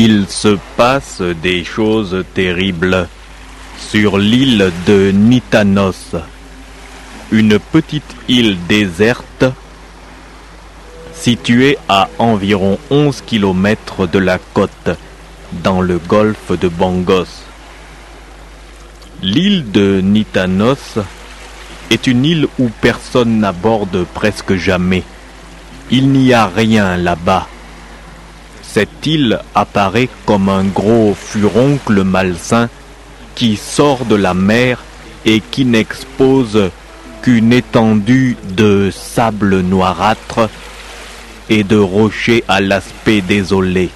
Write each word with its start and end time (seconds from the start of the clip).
Il 0.00 0.26
se 0.28 0.56
passe 0.76 1.22
des 1.42 1.64
choses 1.64 2.24
terribles 2.32 3.08
sur 3.80 4.16
l'île 4.16 4.70
de 4.86 5.10
Nitanos, 5.10 6.14
une 7.32 7.58
petite 7.58 8.14
île 8.28 8.56
déserte 8.68 9.44
située 11.12 11.78
à 11.88 12.08
environ 12.20 12.78
11 12.90 13.22
km 13.22 14.06
de 14.06 14.20
la 14.20 14.38
côte 14.38 14.90
dans 15.64 15.80
le 15.80 15.98
golfe 15.98 16.56
de 16.56 16.68
Bangos. 16.68 17.42
L'île 19.20 19.72
de 19.72 20.00
Nitanos 20.00 21.00
est 21.90 22.06
une 22.06 22.24
île 22.24 22.46
où 22.60 22.68
personne 22.80 23.40
n'aborde 23.40 24.04
presque 24.14 24.54
jamais. 24.54 25.02
Il 25.90 26.10
n'y 26.10 26.32
a 26.32 26.46
rien 26.46 26.96
là-bas. 26.96 27.48
Cette 28.70 29.06
île 29.06 29.40
apparaît 29.54 30.10
comme 30.26 30.50
un 30.50 30.64
gros 30.64 31.16
furoncle 31.18 32.04
malsain 32.04 32.68
qui 33.34 33.56
sort 33.56 34.04
de 34.04 34.14
la 34.14 34.34
mer 34.34 34.84
et 35.24 35.40
qui 35.40 35.64
n'expose 35.64 36.70
qu'une 37.22 37.54
étendue 37.54 38.36
de 38.56 38.90
sable 38.92 39.60
noirâtre 39.60 40.50
et 41.48 41.64
de 41.64 41.76
rochers 41.78 42.44
à 42.46 42.60
l'aspect 42.60 43.22
désolé. 43.22 43.88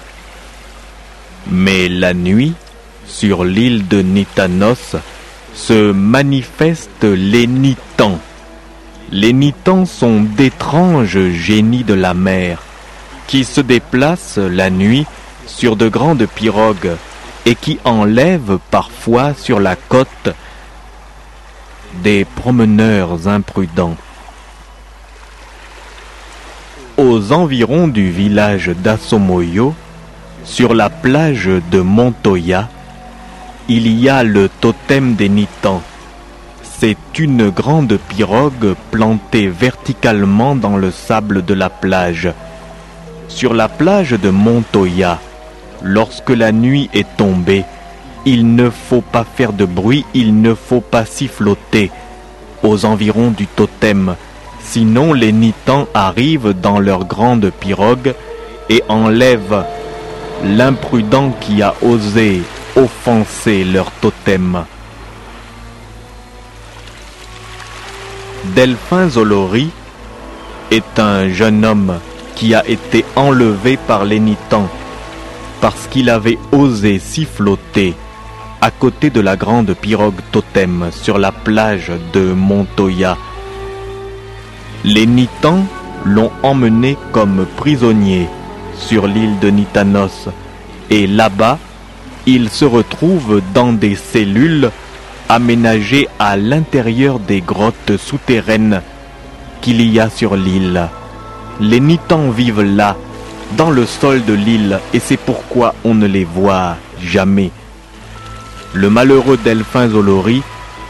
Mais 1.51 1.87
la 1.87 2.15
nuit, 2.15 2.53
sur 3.05 3.43
l'île 3.43 3.87
de 3.87 4.01
Nitanos, 4.01 4.95
se 5.53 5.91
manifestent 5.91 7.03
les 7.03 7.45
Nitans. 7.45 8.19
Les 9.11 9.33
Nitans 9.33 9.85
sont 9.85 10.21
d'étranges 10.21 11.29
génies 11.29 11.83
de 11.83 11.93
la 11.93 12.15
mer 12.15 12.63
qui 13.27 13.43
se 13.43 13.61
déplacent 13.61 14.37
la 14.37 14.69
nuit 14.69 15.05
sur 15.45 15.75
de 15.75 15.89
grandes 15.89 16.25
pirogues 16.25 16.91
et 17.45 17.55
qui 17.55 17.79
enlèvent 17.83 18.59
parfois 18.71 19.33
sur 19.33 19.59
la 19.59 19.75
côte 19.75 20.29
des 22.01 22.25
promeneurs 22.25 23.27
imprudents. 23.27 23.95
Aux 26.97 27.31
environs 27.31 27.87
du 27.87 28.09
village 28.11 28.69
d'Asomoyo, 28.69 29.73
sur 30.45 30.73
la 30.73 30.89
plage 30.89 31.49
de 31.71 31.79
Montoya, 31.79 32.69
il 33.67 33.87
y 33.87 34.09
a 34.09 34.23
le 34.23 34.49
totem 34.49 35.15
des 35.15 35.29
Nitans. 35.29 35.81
C'est 36.61 36.97
une 37.17 37.49
grande 37.49 37.97
pirogue 38.09 38.75
plantée 38.91 39.47
verticalement 39.47 40.55
dans 40.55 40.75
le 40.75 40.91
sable 40.91 41.45
de 41.45 41.53
la 41.53 41.69
plage. 41.69 42.29
Sur 43.35 43.55
la 43.55 43.67
plage 43.67 44.11
de 44.11 44.29
Montoya, 44.29 45.19
lorsque 45.81 46.29
la 46.29 46.51
nuit 46.51 46.87
est 46.93 47.17
tombée, 47.17 47.65
il 48.27 48.55
ne 48.55 48.69
faut 48.69 49.01
pas 49.01 49.25
faire 49.25 49.53
de 49.53 49.65
bruit, 49.65 50.05
il 50.13 50.39
ne 50.39 50.53
faut 50.53 50.81
pas 50.81 51.03
siffloter 51.03 51.89
aux 52.61 52.85
environs 52.85 53.31
du 53.31 53.47
totem, 53.47 54.15
sinon 54.61 55.13
les 55.13 55.31
Nitans 55.31 55.87
arrivent 55.95 56.53
dans 56.53 56.79
leur 56.79 57.05
grande 57.05 57.49
pirogue 57.49 58.13
et 58.69 58.83
enlèvent 58.87 59.65
l'imprudent 60.43 61.33
qui 61.41 61.63
a 61.63 61.73
osé 61.81 62.43
offenser 62.75 63.63
leur 63.63 63.89
totem. 63.93 64.63
Delphin 68.55 69.09
Zolori 69.09 69.71
est 70.69 70.99
un 70.99 71.29
jeune 71.29 71.65
homme 71.65 71.99
qui 72.35 72.53
a 72.53 72.67
été 72.67 73.05
enlevé 73.15 73.77
par 73.77 74.05
les 74.05 74.19
Nitans 74.19 74.69
parce 75.61 75.87
qu'il 75.87 76.09
avait 76.09 76.37
osé 76.51 76.99
siffloter 76.99 77.93
à 78.61 78.71
côté 78.71 79.09
de 79.09 79.21
la 79.21 79.35
grande 79.35 79.73
pirogue 79.73 80.21
totem 80.31 80.89
sur 80.91 81.17
la 81.17 81.31
plage 81.31 81.91
de 82.13 82.33
Montoya. 82.33 83.17
Les 84.83 85.05
Nitans 85.05 85.65
l'ont 86.05 86.31
emmené 86.43 86.97
comme 87.11 87.45
prisonnier 87.57 88.27
sur 88.77 89.07
l'île 89.07 89.39
de 89.39 89.49
Nitanos 89.49 90.29
et 90.89 91.07
là-bas, 91.07 91.59
il 92.25 92.49
se 92.49 92.65
retrouve 92.65 93.41
dans 93.53 93.73
des 93.73 93.95
cellules 93.95 94.69
aménagées 95.29 96.07
à 96.19 96.37
l'intérieur 96.37 97.19
des 97.19 97.41
grottes 97.41 97.97
souterraines 97.97 98.81
qu'il 99.61 99.81
y 99.81 99.99
a 99.99 100.09
sur 100.09 100.35
l'île. 100.35 100.89
Les 101.59 101.79
Nitans 101.79 102.29
vivent 102.29 102.61
là, 102.61 102.95
dans 103.57 103.69
le 103.69 103.85
sol 103.85 104.25
de 104.25 104.33
l'île, 104.33 104.79
et 104.93 104.99
c'est 104.99 105.17
pourquoi 105.17 105.75
on 105.83 105.93
ne 105.93 106.07
les 106.07 106.25
voit 106.25 106.75
jamais. 107.01 107.51
Le 108.73 108.89
malheureux 108.89 109.37
Delphin 109.37 109.89
Zolori 109.89 110.41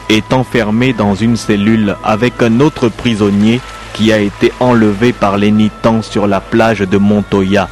est 0.09 0.31
enfermé 0.31 0.93
dans 0.93 1.15
une 1.15 1.35
cellule 1.35 1.95
avec 2.03 2.41
un 2.41 2.61
autre 2.61 2.87
prisonnier 2.87 3.59
qui 3.93 4.13
a 4.13 4.19
été 4.19 4.53
enlevé 4.59 5.11
par 5.11 5.37
les 5.37 5.51
Nitans 5.51 6.01
sur 6.01 6.27
la 6.27 6.39
plage 6.39 6.79
de 6.79 6.97
Montoya. 6.97 7.67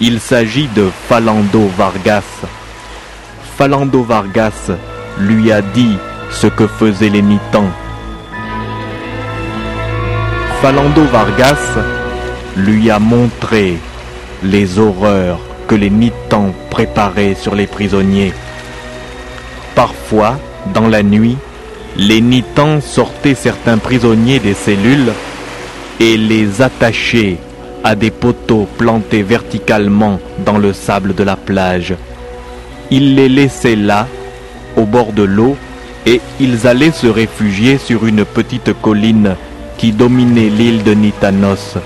Il 0.00 0.20
s'agit 0.20 0.68
de 0.68 0.90
Falando 1.08 1.70
Vargas. 1.76 2.44
Falando 3.56 4.02
Vargas 4.02 4.70
lui 5.18 5.50
a 5.50 5.62
dit 5.62 5.96
ce 6.30 6.46
que 6.46 6.66
faisaient 6.66 7.08
les 7.08 7.22
Nitans. 7.22 7.70
Falando 10.60 11.02
Vargas 11.04 11.95
lui 12.56 12.90
a 12.90 12.98
montré 12.98 13.76
les 14.42 14.78
horreurs 14.78 15.38
que 15.68 15.74
les 15.74 15.90
Nitans 15.90 16.52
préparaient 16.70 17.34
sur 17.34 17.54
les 17.54 17.66
prisonniers. 17.66 18.32
Parfois, 19.74 20.38
dans 20.72 20.88
la 20.88 21.02
nuit, 21.02 21.36
les 21.96 22.20
Nitans 22.20 22.80
sortaient 22.80 23.34
certains 23.34 23.78
prisonniers 23.78 24.38
des 24.38 24.54
cellules 24.54 25.12
et 26.00 26.16
les 26.16 26.62
attachaient 26.62 27.38
à 27.84 27.94
des 27.94 28.10
poteaux 28.10 28.66
plantés 28.78 29.22
verticalement 29.22 30.18
dans 30.44 30.58
le 30.58 30.72
sable 30.72 31.14
de 31.14 31.24
la 31.24 31.36
plage. 31.36 31.94
Ils 32.90 33.14
les 33.14 33.28
laissaient 33.28 33.76
là, 33.76 34.06
au 34.76 34.84
bord 34.84 35.12
de 35.12 35.22
l'eau, 35.22 35.56
et 36.04 36.20
ils 36.40 36.66
allaient 36.66 36.90
se 36.90 37.06
réfugier 37.06 37.78
sur 37.78 38.06
une 38.06 38.24
petite 38.24 38.72
colline 38.80 39.34
qui 39.76 39.92
dominait 39.92 40.48
l'île 40.48 40.84
de 40.84 40.94
Nitanos. 40.94 41.76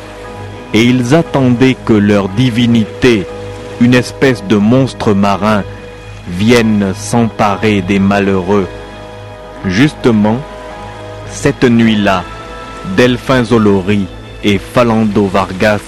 Et 0.73 0.85
ils 0.85 1.15
attendaient 1.15 1.77
que 1.85 1.93
leur 1.93 2.29
divinité, 2.29 3.27
une 3.81 3.95
espèce 3.95 4.45
de 4.45 4.57
monstre 4.57 5.15
marin, 5.15 5.65
vienne 6.29 6.93
s'emparer 6.95 7.83
des 7.83 7.99
malheureux. 7.99 8.69
Justement, 9.67 10.39
cette 11.31 11.65
nuit-là, 11.65 12.25
Delphin 12.97 13.45
Zolori 13.45 14.07
et 14.45 14.59
Falando 14.59 15.27
Vargas 15.27 15.81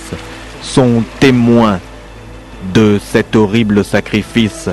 sont 0.60 1.03
témoins 1.20 1.81
de 2.75 3.00
cet 3.05 3.34
horrible 3.37 3.84
sacrifice. 3.84 4.69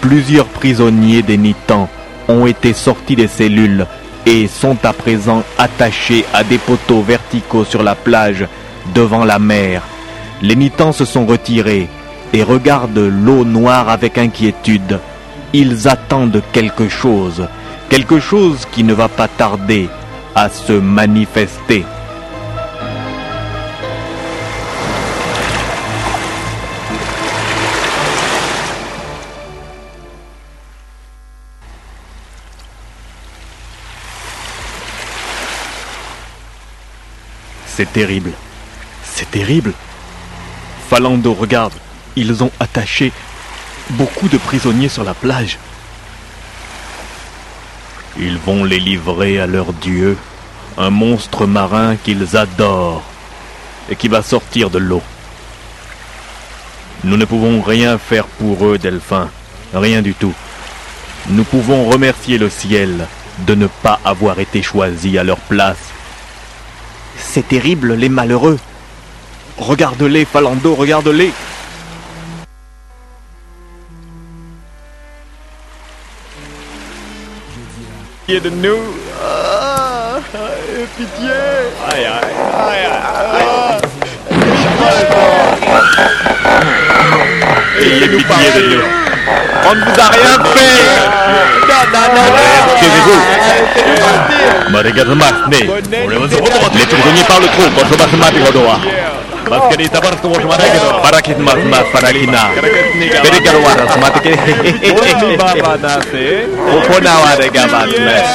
Plusieurs 0.00 0.46
prisonniers 0.46 1.22
des 1.22 1.36
Nitans 1.36 1.88
ont 2.28 2.46
été 2.46 2.72
sortis 2.72 3.16
des 3.16 3.28
cellules 3.28 3.86
et 4.26 4.48
sont 4.48 4.76
à 4.84 4.92
présent 4.92 5.42
attachés 5.56 6.24
à 6.34 6.42
des 6.42 6.58
poteaux 6.58 7.02
verticaux 7.02 7.64
sur 7.64 7.82
la 7.82 7.94
plage 7.94 8.46
devant 8.94 9.24
la 9.24 9.38
mer. 9.38 9.82
Les 10.42 10.56
Nitans 10.56 10.92
se 10.92 11.04
sont 11.04 11.26
retirés 11.26 11.88
et 12.32 12.42
regardent 12.42 12.98
l'eau 12.98 13.44
noire 13.44 13.88
avec 13.88 14.18
inquiétude. 14.18 15.00
Ils 15.52 15.88
attendent 15.88 16.42
quelque 16.52 16.88
chose, 16.88 17.48
quelque 17.88 18.20
chose 18.20 18.66
qui 18.72 18.84
ne 18.84 18.94
va 18.94 19.08
pas 19.08 19.28
tarder 19.28 19.88
à 20.34 20.48
se 20.48 20.72
manifester. 20.72 21.84
C'est 37.76 37.92
terrible. 37.92 38.32
C'est 39.16 39.30
terrible. 39.30 39.72
Falando, 40.90 41.32
regarde. 41.32 41.72
Ils 42.16 42.44
ont 42.44 42.50
attaché 42.60 43.12
beaucoup 43.92 44.28
de 44.28 44.36
prisonniers 44.36 44.90
sur 44.90 45.04
la 45.04 45.14
plage. 45.14 45.58
Ils 48.18 48.36
vont 48.36 48.62
les 48.64 48.78
livrer 48.78 49.40
à 49.40 49.46
leur 49.46 49.72
dieu, 49.72 50.18
un 50.76 50.90
monstre 50.90 51.46
marin 51.46 51.96
qu'ils 51.96 52.36
adorent 52.36 53.02
et 53.88 53.96
qui 53.96 54.08
va 54.08 54.20
sortir 54.20 54.68
de 54.68 54.78
l'eau. 54.78 55.02
Nous 57.02 57.16
ne 57.16 57.24
pouvons 57.24 57.62
rien 57.62 57.96
faire 57.96 58.26
pour 58.26 58.66
eux, 58.66 58.76
Delphin, 58.76 59.30
rien 59.72 60.02
du 60.02 60.12
tout. 60.12 60.34
Nous 61.30 61.44
pouvons 61.44 61.88
remercier 61.88 62.36
le 62.36 62.50
ciel 62.50 63.08
de 63.46 63.54
ne 63.54 63.66
pas 63.66 63.98
avoir 64.04 64.40
été 64.40 64.62
choisis 64.62 65.16
à 65.16 65.24
leur 65.24 65.38
place. 65.38 65.78
C'est 67.16 67.48
terrible, 67.48 67.94
les 67.94 68.10
malheureux. 68.10 68.58
Regarde-les, 69.58 70.24
Falando, 70.26 70.74
regarde-les. 70.74 71.32
Pitié 78.26 78.40
de 78.40 78.50
nous? 78.50 78.76
Ah, 79.24 80.18
Pitié. 80.96 81.30
Aïe 81.90 82.04
aïe 82.04 82.34
aïe 82.68 82.86
aïe 83.36 83.86
Ayez 87.78 88.00
de 88.08 88.08
nous 88.10 88.82
On 89.68 89.74
ne 89.74 89.80
vous 89.80 90.00
a 90.00 90.08
rien 90.08 90.36
fait. 90.54 90.80
Ah, 91.70 91.84
Meregatmane, 94.70 95.40
les 95.50 95.58
prisonniers 96.86 97.24
parlent 97.28 97.42
trop, 97.42 97.70
quand 97.76 97.86
je 97.90 97.96
passe 97.96 98.12
ma 98.18 98.26
pirodoa 98.26 98.76
les 99.78 99.88
tabacs 99.88 100.20
sont 100.22 100.30
mati 100.30 100.66
gitu. 100.74 100.88
Para 101.02 101.22
kit 101.22 101.38
mas 101.38 101.58
mas 101.70 101.86
para 101.92 102.12
kina. 102.12 102.50
Beri 103.22 103.40
karuara 103.42 103.84
mati 104.00 104.20
ke. 104.20 104.32
Popona 106.70 107.12
wa 107.22 107.36
de 107.36 107.48
gabat 107.50 107.90
mas. 108.06 108.28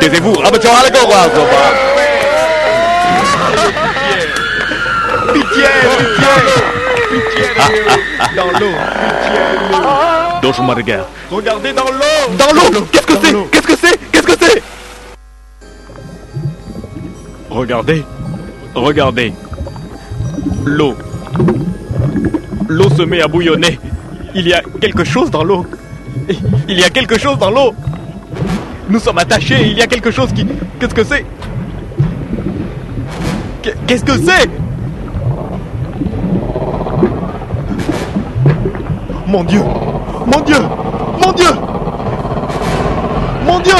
Taisez-vous. 0.00 0.38
Apa 0.44 0.56
cakap 0.58 0.82
lagi 0.82 0.90
kau 0.96 1.06
kau 1.08 1.28
soba. 1.34 1.62
Pitié, 5.32 5.70
pitié. 5.98 6.32
Pitié. 7.10 7.46
Dans 8.36 8.50
l'eau. 8.58 8.74
Pitié 9.12 9.40
de 9.40 9.76
nous. 9.80 10.40
Dos 10.42 10.58
mereka. 10.62 10.98
Regardez 11.30 11.72
dans 11.72 11.90
l'eau. 11.90 12.20
Dans 12.38 12.52
l'eau. 12.52 12.86
Qu'est-ce 12.92 13.06
que 13.06 13.16
c'est 13.22 13.32
Qu'est-ce 13.50 13.66
que 13.66 13.76
c'est 13.76 13.98
Qu'est-ce 14.12 14.26
que 14.26 14.36
c'est 14.40 14.62
Regardez, 17.50 18.04
regardez. 18.74 19.32
L'eau. 20.64 20.94
L'eau 22.68 22.88
se 22.90 23.02
met 23.02 23.20
à 23.22 23.28
bouillonner. 23.28 23.78
Il 24.34 24.46
y 24.48 24.52
a 24.52 24.60
quelque 24.80 25.04
chose 25.04 25.30
dans 25.30 25.44
l'eau. 25.44 25.64
Il 26.68 26.78
y 26.78 26.82
a 26.84 26.90
quelque 26.90 27.18
chose 27.18 27.38
dans 27.38 27.50
l'eau. 27.50 27.74
Nous 28.88 28.98
sommes 28.98 29.18
attachés. 29.18 29.66
Il 29.68 29.76
y 29.78 29.82
a 29.82 29.86
quelque 29.86 30.10
chose 30.10 30.32
qui... 30.32 30.46
Qu'est-ce 30.78 30.94
que 30.94 31.04
c'est? 31.04 31.24
Qu'est- 33.62 33.76
Qu'est-ce 33.86 34.04
que 34.04 34.16
c'est? 34.18 34.48
Mon 39.26 39.42
Dieu 39.44 39.60
Mon 40.26 40.40
Dieu 40.42 40.56
Mon 41.24 41.32
Dieu 41.32 41.50
Mon 43.44 43.58
Dieu 43.60 43.74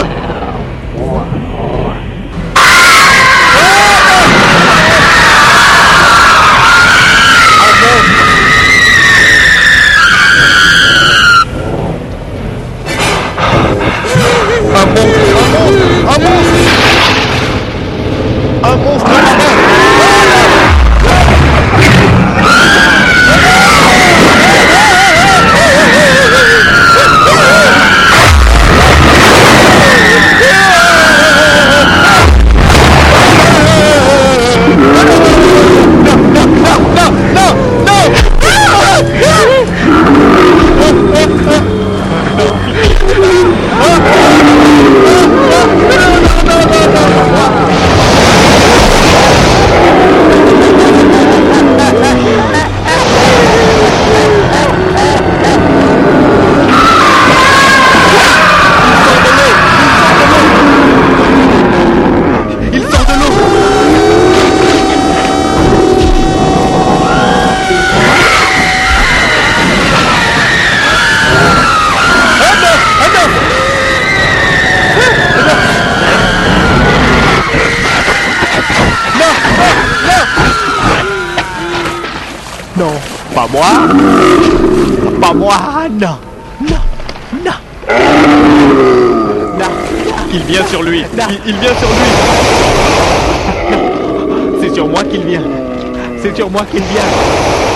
il 91.28 91.56
vient 91.56 91.74
sur 91.76 91.88
lui. 91.88 92.10
C'est 94.60 94.74
sur 94.74 94.86
moi 94.88 95.02
qu'il 95.04 95.24
vient. 95.24 95.42
C'est 96.22 96.36
sur 96.36 96.50
moi 96.50 96.62
qu'il 96.70 96.82
vient 96.82 97.75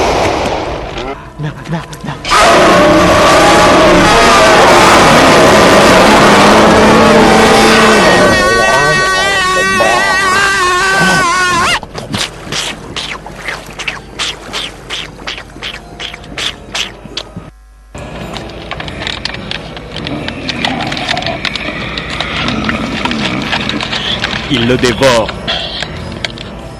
Il 24.52 24.66
le 24.66 24.76
dévore. 24.76 25.28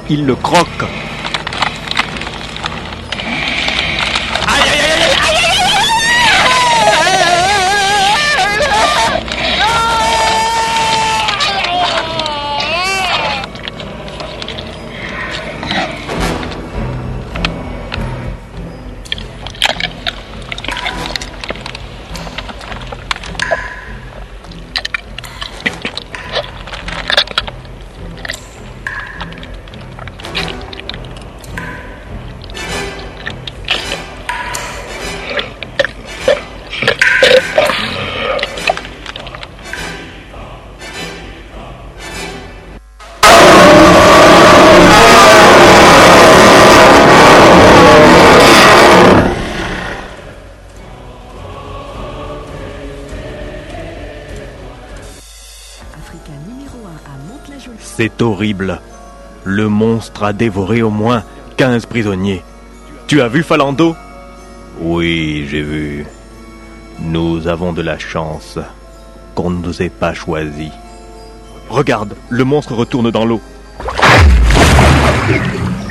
Il 0.08 0.26
le 0.26 0.34
croque. 0.34 0.99
C'est 58.00 58.22
horrible. 58.22 58.80
Le 59.44 59.68
monstre 59.68 60.22
a 60.24 60.32
dévoré 60.32 60.80
au 60.80 60.88
moins 60.88 61.22
15 61.58 61.84
prisonniers. 61.84 62.42
Tu 63.06 63.20
as 63.20 63.28
vu 63.28 63.42
Falando? 63.42 63.94
Oui, 64.80 65.46
j'ai 65.50 65.60
vu. 65.60 66.06
Nous 66.98 67.46
avons 67.46 67.74
de 67.74 67.82
la 67.82 67.98
chance 67.98 68.58
qu'on 69.34 69.50
ne 69.50 69.58
nous 69.58 69.82
ait 69.82 69.90
pas 69.90 70.14
choisis. 70.14 70.70
Regarde, 71.68 72.16
le 72.30 72.42
monstre 72.42 72.72
retourne 72.72 73.10
dans 73.10 73.26
l'eau. 73.26 73.42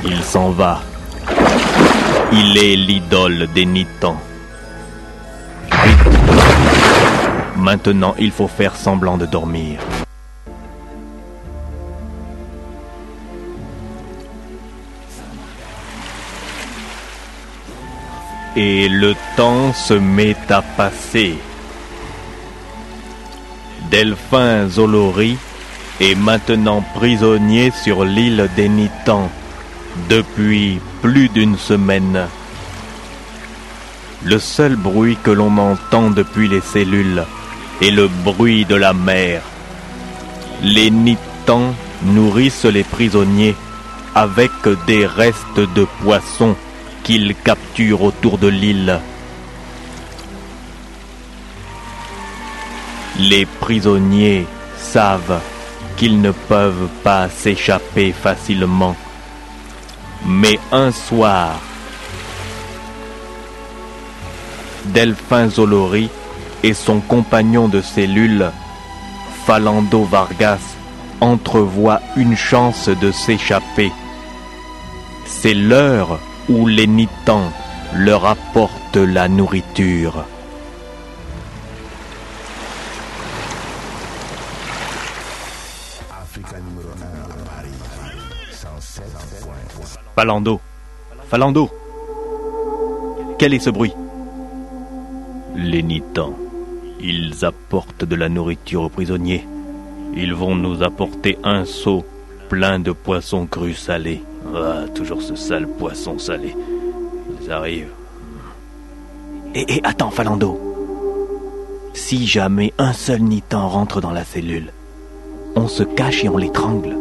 Il 0.03 0.23
s'en 0.23 0.49
va. 0.49 0.81
Il 2.31 2.57
est 2.57 2.75
l'idole 2.75 3.47
des 3.53 3.67
Nitans. 3.67 4.19
Maintenant, 7.55 8.15
il 8.17 8.31
faut 8.31 8.47
faire 8.47 8.75
semblant 8.75 9.19
de 9.19 9.27
dormir. 9.27 9.79
Et 18.55 18.89
le 18.89 19.15
temps 19.37 19.73
se 19.73 19.93
met 19.93 20.35
à 20.49 20.61
passer. 20.61 21.37
Delphin 23.91 24.67
Zolori 24.67 25.37
est 26.01 26.15
maintenant 26.15 26.83
prisonnier 26.95 27.71
sur 27.71 28.05
l'île 28.05 28.49
des 28.55 28.69
Nitans 28.69 29.29
depuis 30.09 30.79
plus 31.01 31.29
d'une 31.29 31.57
semaine. 31.57 32.27
Le 34.23 34.39
seul 34.39 34.75
bruit 34.75 35.17
que 35.23 35.31
l'on 35.31 35.57
entend 35.57 36.09
depuis 36.09 36.47
les 36.47 36.61
cellules 36.61 37.23
est 37.81 37.91
le 37.91 38.07
bruit 38.07 38.65
de 38.65 38.75
la 38.75 38.93
mer. 38.93 39.41
Les 40.61 40.91
Nitans 40.91 41.73
nourrissent 42.03 42.65
les 42.65 42.83
prisonniers 42.83 43.55
avec 44.15 44.51
des 44.87 45.05
restes 45.05 45.59
de 45.75 45.85
poissons 46.03 46.55
capturent 47.43 48.03
autour 48.03 48.37
de 48.37 48.47
l'île. 48.47 48.99
Les 53.17 53.45
prisonniers 53.45 54.45
savent 54.77 55.41
qu'ils 55.97 56.21
ne 56.21 56.31
peuvent 56.31 56.87
pas 57.03 57.27
s'échapper 57.27 58.11
facilement. 58.11 58.95
Mais 60.25 60.59
un 60.71 60.91
soir, 60.91 61.59
Delphin 64.85 65.49
Zolori 65.49 66.09
et 66.61 66.73
son 66.73 66.99
compagnon 66.99 67.67
de 67.67 67.81
cellule, 67.81 68.51
Falando 69.45 70.03
Vargas, 70.03 70.61
entrevoient 71.21 72.01
une 72.15 72.37
chance 72.37 72.87
de 72.87 73.11
s'échapper. 73.11 73.91
C'est 75.25 75.55
l'heure 75.55 76.19
où 76.49 76.65
les 76.65 76.87
Nitans 76.87 77.51
leur 77.93 78.25
apportent 78.25 78.97
la 78.97 79.27
nourriture. 79.27 80.25
Falando. 90.15 90.59
Falando. 91.29 91.69
Quel 93.37 93.53
est 93.53 93.59
ce 93.59 93.69
bruit? 93.69 93.93
Les 95.55 95.83
Nitans. 95.83 96.35
Ils 96.99 97.45
apportent 97.45 98.03
de 98.03 98.15
la 98.15 98.27
nourriture 98.27 98.81
aux 98.81 98.89
prisonniers. 98.89 99.47
Ils 100.15 100.33
vont 100.33 100.55
nous 100.55 100.83
apporter 100.83 101.37
un 101.43 101.63
seau 101.63 102.03
plein 102.49 102.79
de 102.79 102.91
poissons 102.91 103.45
crus 103.45 103.77
salés. 103.77 104.23
Ah, 104.55 104.85
toujours 104.95 105.21
ce 105.21 105.35
sale 105.35 105.67
poisson 105.67 106.17
salé. 106.17 106.55
Ils 107.41 107.51
arrivent. 107.51 107.91
Et, 109.53 109.75
et 109.75 109.81
attends, 109.83 110.11
Falando. 110.11 110.59
Si 111.93 112.25
jamais 112.27 112.73
un 112.77 112.93
seul 112.93 113.21
Nitan 113.21 113.67
rentre 113.67 114.01
dans 114.01 114.11
la 114.11 114.23
cellule, 114.23 114.71
on 115.55 115.67
se 115.67 115.83
cache 115.83 116.23
et 116.23 116.29
on 116.29 116.37
l'étrangle. 116.37 116.95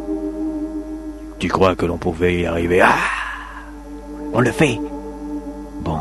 Tu 1.39 1.49
crois 1.49 1.77
que 1.77 1.87
l'on 1.87 1.99
pouvait 1.99 2.41
y 2.41 2.47
arriver? 2.47 2.81
Ah 2.81 2.97
On 4.33 4.41
le 4.41 4.51
fait. 4.51 4.79
Bon. 5.83 6.01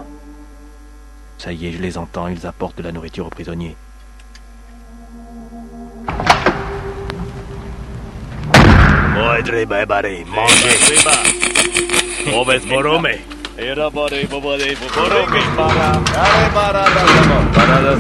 Ça 1.38 1.54
y 1.54 1.68
est, 1.68 1.72
je 1.72 1.82
les 1.82 1.98
entends, 1.98 2.28
ils 2.28 2.48
apportent 2.48 2.78
de 2.78 2.84
la 2.84 2.92
nourriture 2.92 3.28
aux 3.28 3.30
prisonniers. 3.30 3.76
Moedre 9.18 9.66
bebare, 9.66 10.26
mangez. 10.26 11.06
Mauvaise 12.32 12.66
borome. 12.68 13.20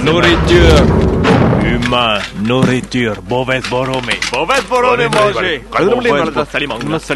Nourriture. 0.03 0.83
Humain, 1.63 2.21
nourriture, 2.47 3.15
mauvaise 3.29 3.67
borome. 3.69 4.13
Mauvaise 4.31 4.67
borome, 4.67 5.07
mangez. 5.09 5.61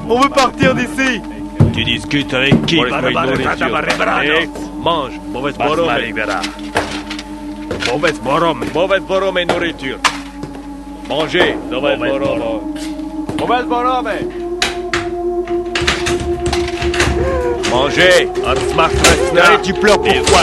On 0.08 0.20
veut 0.20 0.30
partir 0.30 0.75
d'ici. 0.75 1.20
Tu 1.73 1.85
discutes 1.85 2.35
avec 2.35 2.66
qui? 2.66 2.80
Nourriture. 2.80 3.68
Mange. 4.82 5.20
Mauvaise 5.32 5.56
borome. 5.58 5.90
Mauvaise 7.87 8.20
borome. 8.20 8.64
Mauvaise 8.75 9.02
borome, 9.02 9.44
nourriture. 9.47 9.99
Mangez. 11.08 11.54
Mauvaise 11.70 11.99
Mauvaise 11.99 12.98
borome. 13.38 13.47
Mauvaise 13.47 13.66
borome. 13.66 14.18
Mangez. 17.71 18.28
Hey, 19.35 19.59
tu 19.62 19.75
pleures 19.75 19.99
pourquoi 19.99 20.40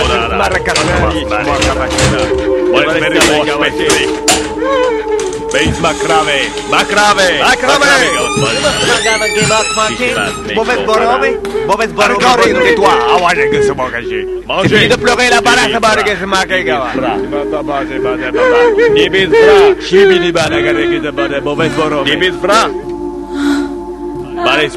Beis 5.56 5.80
macrave. 5.80 6.52
Macrave. 6.70 7.40
Macrave. 7.40 8.10
Mauvaise 10.54 10.86
borome. 10.86 11.38
Mauvaise 11.66 11.94
borome. 11.94 12.20
Tais-toi, 12.20 12.96
awaje 13.16 13.50
que 13.50 13.64
se 13.64 13.72
m'engager. 13.72 14.28
Mangez. 14.46 14.90
de 14.90 14.98
pleurer 14.98 15.30
la 15.30 15.42
baraque, 15.42 15.72
la 15.72 15.80
baraque, 15.80 16.18
je 16.20 16.26
Nibis 18.94 19.30
bra. 19.30 19.76
Shibidi 19.80 20.32
bana 20.32 20.62
gareke 20.62 21.00
de 21.00 21.12
bana. 21.12 21.40
Mauvaise 21.40 21.74
borome. 21.76 22.10
Nibis 22.10 22.36
bra. 22.42 22.70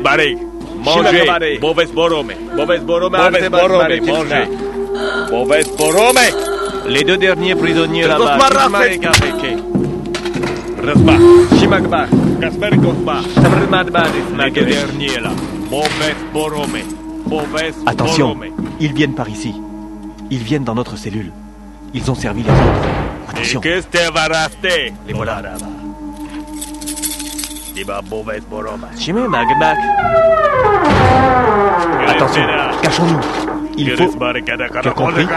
Baris. 0.03 0.37
Mangez. 0.85 1.59
Borome. 1.95 2.35
Mauvaise 2.57 2.83
borome. 2.85 3.17
Borome. 3.51 4.01
Mangez. 4.07 4.45
Borome. 5.79 6.27
Les 6.89 7.05
deux 7.05 7.17
derniers 7.19 7.55
prisonniers 7.55 8.07
là-bas. 8.07 8.39
Shimagba. 11.59 12.07
Kasper 12.41 12.71
Kosba. 12.83 13.17
Les 14.39 14.51
deux 14.51 14.65
derniers 14.65 15.21
là. 15.21 15.31
Borome. 16.33 16.79
Attention, 17.87 18.37
ils 18.81 18.93
viennent 18.95 19.15
par 19.15 19.29
ici. 19.29 19.55
Ils 20.31 20.43
viennent 20.43 20.65
dans 20.65 20.75
notre 20.75 20.97
cellule. 20.97 21.31
Ils 21.93 22.11
ont 22.11 22.15
servi 22.15 22.43
les 22.43 22.51
autres. 22.51 22.89
Attention. 23.29 23.61
Les 25.07 25.13
voilà. 25.13 25.43
Diba 27.79 28.03
mauvaise 28.11 28.43
borome. 28.51 28.89
Attention, 32.09 32.43
cachons-nous. 32.83 33.21
Il 33.77 33.91
faut. 33.97 34.11
Tu 34.83 34.89
as 34.89 34.91
compris 34.91 35.23
Il 35.23 35.31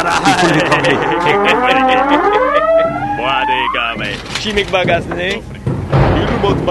faut 6.42 6.56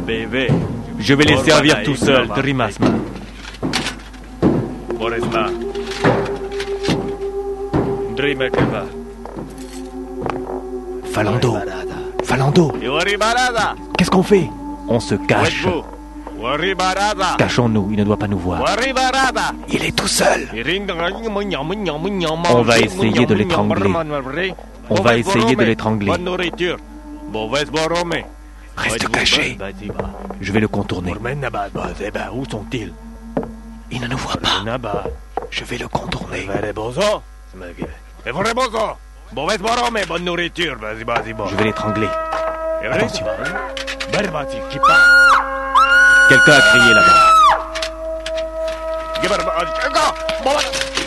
beve. 0.00 0.46
Je 1.00 1.14
vais 1.14 1.24
les 1.24 1.36
servir 1.38 1.82
tout 1.82 1.96
seuls, 1.96 2.28
Trimasma. 2.28 2.90
Boresma. 4.96 5.46
Drimekeva. 8.16 8.84
Falando. 11.12 11.75
Falando. 12.36 12.70
Qu'est-ce 13.96 14.10
qu'on 14.10 14.22
fait 14.22 14.50
On 14.88 15.00
se 15.00 15.14
cache. 15.14 15.66
Cachons-nous, 17.38 17.88
il 17.92 17.96
ne 17.96 18.04
doit 18.04 18.18
pas 18.18 18.28
nous 18.28 18.38
voir. 18.38 18.62
Il 19.70 19.82
est 19.82 19.96
tout 19.96 20.06
seul. 20.06 20.46
On 22.52 22.62
va 22.62 22.78
essayer 22.78 23.24
de 23.24 23.34
l'étrangler. 23.34 23.90
On 24.90 25.00
va 25.00 25.16
essayer 25.16 25.56
de 25.56 25.64
l'étrangler. 25.64 26.12
Reste 28.76 29.08
caché. 29.08 29.56
Je 30.42 30.52
vais 30.52 30.60
le 30.60 30.68
contourner. 30.68 31.14
Où 32.34 32.44
sont-ils 32.44 32.92
Il 33.90 34.00
ne 34.02 34.08
nous 34.08 34.18
voit 34.18 34.36
pas. 34.36 35.04
Je 35.50 35.64
vais 35.64 35.78
le 35.78 35.88
contourner. 35.88 36.46
Verebozo. 39.32 39.34
Mauvaise 39.34 39.58
borome, 39.58 40.04
bonne 40.06 40.24
nourriture. 40.24 40.76
Vas-y, 40.80 41.04
vas-y, 41.04 41.32
bon. 41.32 41.46
Je 41.48 41.56
vais 41.56 41.64
l'étrangler. 41.64 42.08
Attention. 42.90 43.26
Berbati, 44.12 44.56
qui. 44.70 44.78
Quelqu'un 46.28 46.52
a 46.52 46.60
crié 46.60 46.94
là-bas. 46.94 47.32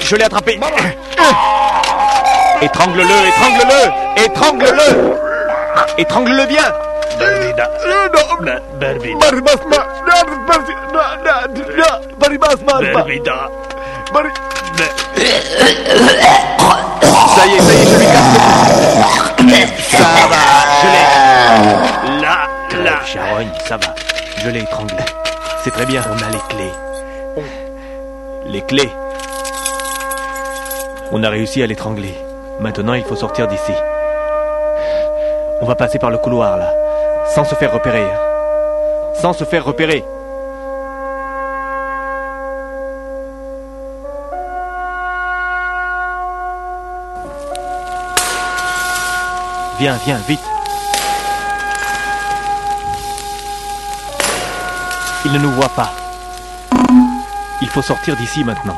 Je 0.01 0.15
l'ai 0.15 0.23
attrapé. 0.23 0.59
Étrangle-le, 2.61 3.27
étrangle-le, 3.27 4.25
étrangle-le. 4.25 4.89
Étrangle-le 5.97 6.45
bien. 6.47 6.73
Ça 14.79 14.85
y 17.45 17.55
est, 17.55 17.61
ça 17.61 17.73
y 17.73 17.81
est, 17.81 17.85
je 17.89 17.97
lui 17.97 18.05
casse 18.05 18.37
Ça 19.89 19.97
va, 20.29 20.43
je 20.81 20.87
l'ai. 20.93 22.21
Là, 22.21 22.35
là. 22.83 22.95
Charogne, 23.05 23.49
ça 23.67 23.77
va. 23.77 23.93
Je 24.43 24.49
l'ai 24.49 24.61
étranglé. 24.61 24.97
C'est 25.63 25.71
très 25.71 25.85
bien, 25.85 26.01
on 26.09 26.13
a 26.15 26.29
les 26.31 26.39
clés. 26.49 26.73
Les 28.45 28.61
clés. 28.61 28.89
On 31.11 31.23
a 31.23 31.29
réussi 31.29 31.61
à 31.63 31.67
l'étrangler. 31.67 32.15
Maintenant, 32.59 32.93
il 32.93 33.03
faut 33.03 33.15
sortir 33.15 33.47
d'ici. 33.47 33.73
On 35.61 35.65
va 35.65 35.75
passer 35.75 35.99
par 35.99 36.09
le 36.11 36.17
couloir, 36.19 36.57
là. 36.57 36.71
Sans 37.35 37.43
se 37.43 37.55
faire 37.55 37.73
repérer. 37.73 38.03
hein. 38.03 39.13
Sans 39.15 39.33
se 39.33 39.43
faire 39.43 39.65
repérer. 39.65 40.05
Viens, 49.79 49.97
viens, 50.05 50.19
vite. 50.27 50.41
Il 55.23 55.31
ne 55.31 55.39
nous 55.39 55.51
voit 55.51 55.69
pas. 55.69 55.93
Il 57.61 57.69
faut 57.69 57.81
sortir 57.81 58.17
d'ici 58.17 58.43
maintenant. 58.43 58.75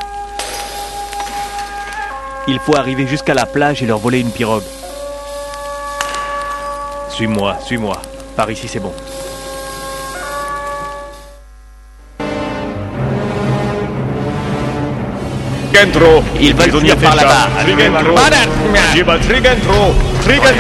Il 2.48 2.60
faut 2.60 2.76
arriver 2.76 3.08
jusqu'à 3.08 3.34
la 3.34 3.48
plage 3.48 3.82
et 3.82 3.88
leur 3.88 3.98
voler 3.98 4.20
une 4.20 4.30
pirogue. 4.30 4.64
Suis-moi, 7.10 7.58
suis-moi. 7.66 8.00
Par 8.36 8.52
ici, 8.52 8.68
c'est 8.68 8.80
bon. 8.80 8.94
Trigentro. 15.74 16.24
Ils 16.40 16.56
veulent 16.56 16.70
venir 16.70 16.96
par 16.98 17.16
là-bas. 17.16 17.48
Par 20.40 20.52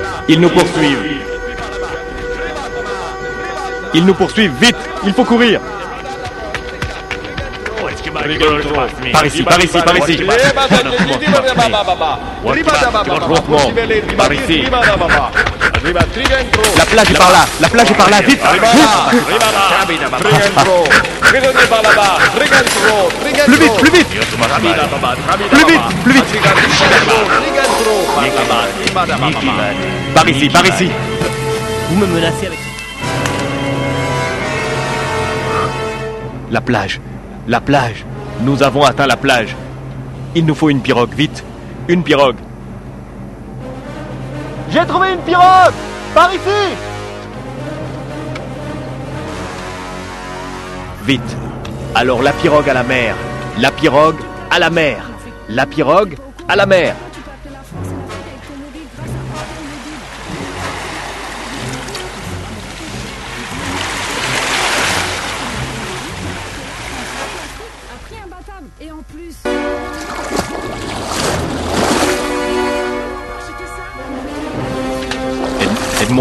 là. 0.00 0.22
Ils 0.28 0.40
nous 0.40 0.50
poursuivent. 0.50 1.20
Ils 3.92 4.04
nous 4.04 4.14
poursuivent, 4.14 4.52
vite 4.60 4.76
Il 5.04 5.12
faut 5.12 5.24
courir 5.24 5.60
Par 9.12 9.26
ici, 9.26 9.42
par 9.42 9.60
ici, 9.62 9.78
par 9.84 9.96
ici. 9.96 10.24
Par 14.16 14.32
ici. 14.32 14.64
La 15.82 16.84
plage 16.84 17.10
est 17.10 17.16
par 17.16 17.32
là. 17.32 17.46
La 17.60 17.68
plage 17.68 17.90
est 17.90 17.94
par 17.94 18.10
là, 18.10 18.20
vite. 18.20 18.40
Plus 21.30 21.40
vite, 23.58 23.72
plus 23.78 23.90
vite. 23.90 24.06
Plus 25.50 25.64
vite, 25.66 25.80
plus 26.04 26.12
vite. 26.12 26.26
Par 30.14 30.28
ici, 30.28 30.48
par 30.50 30.66
ici. 30.66 30.90
Vous 31.88 31.96
me 31.96 32.06
menacez 32.06 32.46
avec... 32.46 32.58
La 36.50 36.60
plage, 36.60 37.00
la 37.46 37.60
plage. 37.60 38.04
Nous 38.42 38.62
avons 38.62 38.84
atteint 38.84 39.06
la 39.06 39.16
plage. 39.16 39.56
Il 40.34 40.44
nous 40.44 40.54
faut 40.54 40.68
une 40.68 40.80
pirogue, 40.80 41.14
vite. 41.14 41.44
Une 41.88 42.02
pirogue 42.02 42.36
J'ai 44.70 44.86
trouvé 44.86 45.12
une 45.12 45.20
pirogue! 45.20 45.74
Par 46.14 46.32
ici! 46.32 46.76
Vite. 51.02 51.36
Alors 51.94 52.22
la 52.22 52.32
pirogue 52.32 52.68
à 52.68 52.74
la 52.74 52.82
mer. 52.84 53.16
La 53.58 53.72
pirogue 53.72 54.20
à 54.50 54.58
la 54.58 54.70
mer. 54.70 54.98
La 55.48 55.66
pirogue 55.66 56.16
à 56.48 56.54
la 56.54 56.66
mer 56.66 56.94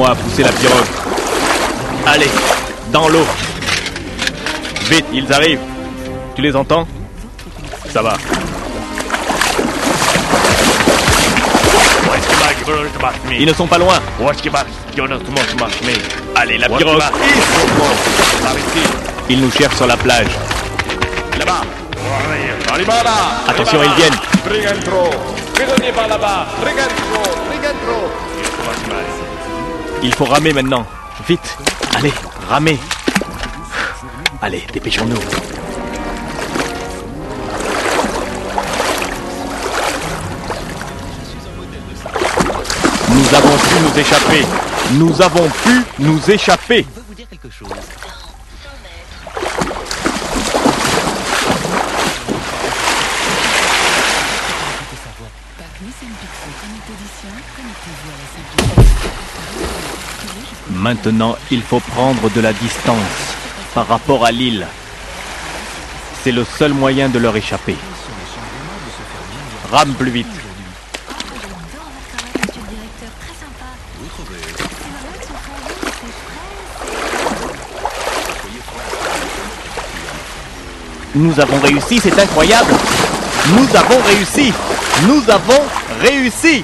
À 0.05 0.15
pousser 0.15 0.43
la 0.43 0.51
pirogue. 0.53 0.85
Allez, 2.07 2.29
dans 2.91 3.09
l'eau. 3.09 3.25
Vite, 4.89 5.05
ils 5.13 5.31
arrivent. 5.31 5.59
Tu 6.35 6.41
les 6.41 6.55
entends? 6.55 6.87
Ça 7.93 8.01
va. 8.01 8.13
Ils 13.29 13.45
ne 13.45 13.53
sont 13.53 13.67
pas 13.67 13.77
loin. 13.77 13.99
Allez, 16.35 16.57
la 16.57 16.69
pirogue. 16.69 17.03
Ils 19.29 19.41
nous 19.41 19.51
cherchent 19.51 19.75
sur 19.75 19.87
la 19.87 19.97
plage. 19.97 20.29
Attention, 23.47 23.79
ils 23.83 23.93
viennent. 23.95 24.17
Il 30.01 30.13
faut 30.13 30.25
ramer 30.25 30.53
maintenant. 30.53 30.85
Vite. 31.27 31.57
Allez, 31.97 32.13
ramer. 32.47 32.79
Allez, 34.41 34.63
dépêchons-nous. 34.71 35.15
Nous 43.09 43.35
avons 43.35 43.57
pu 43.57 43.75
nous 43.83 43.99
échapper. 43.99 44.45
Nous 44.93 45.21
avons 45.21 45.49
pu 45.63 45.83
nous 45.99 46.31
échapper. 46.31 46.85
Maintenant, 60.79 61.35
il 61.51 61.61
faut 61.61 61.81
prendre 61.81 62.29
de 62.29 62.39
la 62.39 62.53
distance 62.53 63.35
par 63.75 63.85
rapport 63.85 64.23
à 64.25 64.31
l'île. 64.31 64.65
C'est 66.23 66.31
le 66.31 66.45
seul 66.45 66.71
moyen 66.71 67.09
de 67.09 67.19
leur 67.19 67.35
échapper. 67.35 67.75
Rame 69.69 69.93
plus 69.95 70.09
vite. 70.09 70.27
Nous 81.13 81.39
avons 81.41 81.59
réussi, 81.59 81.99
c'est 81.99 82.17
incroyable. 82.17 82.71
Nous 83.49 83.75
avons 83.75 84.01
réussi. 84.03 84.53
Nous 85.07 85.29
avons 85.29 85.61
réussi. 85.99 86.63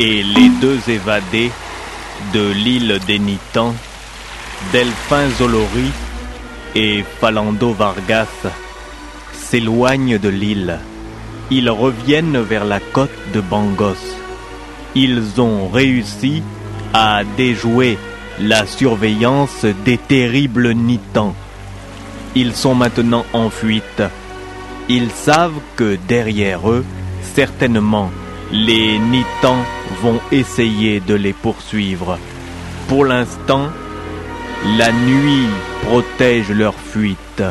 Et 0.00 0.24
les 0.24 0.48
deux 0.60 0.80
évadés 0.88 1.52
de 2.32 2.50
l'île 2.50 2.98
des 3.06 3.20
Nitans, 3.20 3.74
Delphin 4.72 5.28
Zolori 5.38 5.90
et 6.74 7.04
Falando 7.20 7.72
Vargas, 7.72 8.26
s'éloignent 9.32 10.18
de 10.18 10.28
l'île. 10.28 10.80
Ils 11.52 11.70
reviennent 11.70 12.40
vers 12.40 12.64
la 12.64 12.80
côte 12.80 13.10
de 13.32 13.40
Bangos. 13.40 14.16
Ils 14.96 15.40
ont 15.40 15.68
réussi 15.68 16.42
à 16.92 17.22
déjouer 17.36 17.96
la 18.40 18.66
surveillance 18.66 19.64
des 19.84 19.98
terribles 19.98 20.72
Nitans. 20.72 21.36
Ils 22.34 22.54
sont 22.54 22.74
maintenant 22.74 23.24
en 23.32 23.48
fuite. 23.48 24.02
Ils 24.88 25.12
savent 25.12 25.60
que 25.76 25.96
derrière 26.08 26.68
eux, 26.68 26.84
certainement, 27.34 28.10
les 28.50 28.98
Nitans 28.98 29.64
vont 30.02 30.20
essayer 30.32 31.00
de 31.00 31.14
les 31.14 31.32
poursuivre. 31.32 32.18
Pour 32.88 33.04
l'instant, 33.04 33.68
la 34.78 34.92
nuit 34.92 35.48
protège 35.82 36.50
leur 36.50 36.74
fuite. 36.74 37.42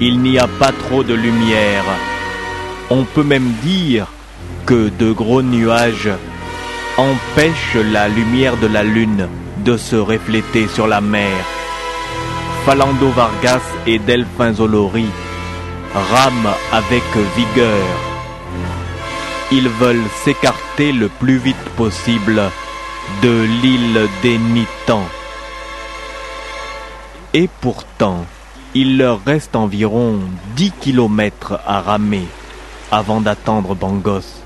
Il 0.00 0.20
n'y 0.20 0.38
a 0.38 0.46
pas 0.46 0.72
trop 0.72 1.04
de 1.04 1.14
lumière 1.14 1.84
On 2.90 3.04
peut 3.04 3.22
même 3.22 3.52
dire 3.62 4.06
que 4.66 4.90
de 4.98 5.12
gros 5.12 5.42
nuages 5.42 6.10
empêchent 6.98 7.82
la 7.92 8.08
lumière 8.08 8.56
de 8.56 8.66
la 8.66 8.82
lune 8.82 9.28
de 9.64 9.76
se 9.76 9.96
refléter 9.96 10.68
sur 10.68 10.86
la 10.86 11.00
mer. 11.00 11.44
Falando 12.64 13.08
Vargas 13.10 13.62
et 13.86 13.98
Delphin 13.98 14.52
Zolori 14.52 15.06
rament 15.94 16.54
avec 16.72 17.02
vigueur. 17.36 18.11
Ils 19.54 19.68
veulent 19.68 20.08
s'écarter 20.24 20.92
le 20.92 21.08
plus 21.10 21.36
vite 21.36 21.68
possible 21.76 22.40
de 23.22 23.42
l'île 23.42 24.08
des 24.22 24.38
Nitans. 24.38 25.06
Et 27.34 27.50
pourtant, 27.60 28.24
il 28.74 28.96
leur 28.96 29.22
reste 29.22 29.54
environ 29.54 30.20
10 30.56 30.72
kilomètres 30.80 31.60
à 31.66 31.82
ramer 31.82 32.26
avant 32.90 33.20
d'attendre 33.20 33.74
Bangos. 33.74 34.40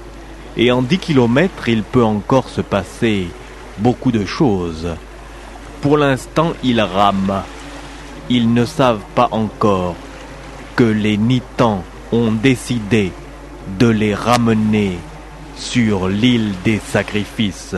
Et 0.57 0.73
en 0.73 0.83
10 0.83 0.99
kilomètres, 0.99 1.69
il 1.69 1.85
peut 1.85 2.05
encore 2.05 2.49
se 2.49 2.61
passer 2.61 3.29
beaucoup 3.79 4.11
de 4.11 4.25
choses. 4.25 4.89
Pour 5.83 5.99
l'instant, 5.99 6.53
ils 6.65 6.81
rament. 6.81 7.45
Ils 8.29 8.53
ne 8.53 8.65
savent 8.65 9.07
pas 9.15 9.29
encore 9.31 9.95
que 10.75 10.83
les 10.83 11.17
Nitans 11.17 11.85
ont 12.11 12.33
décidé 12.33 13.13
de 13.79 13.89
les 13.89 14.15
ramener 14.15 14.99
sur 15.57 16.09
l'île 16.09 16.55
des 16.65 16.79
sacrifices. 16.79 17.77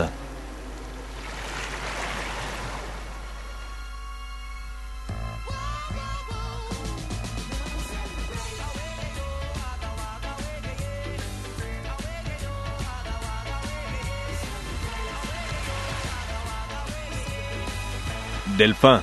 Delphin, 18.58 19.02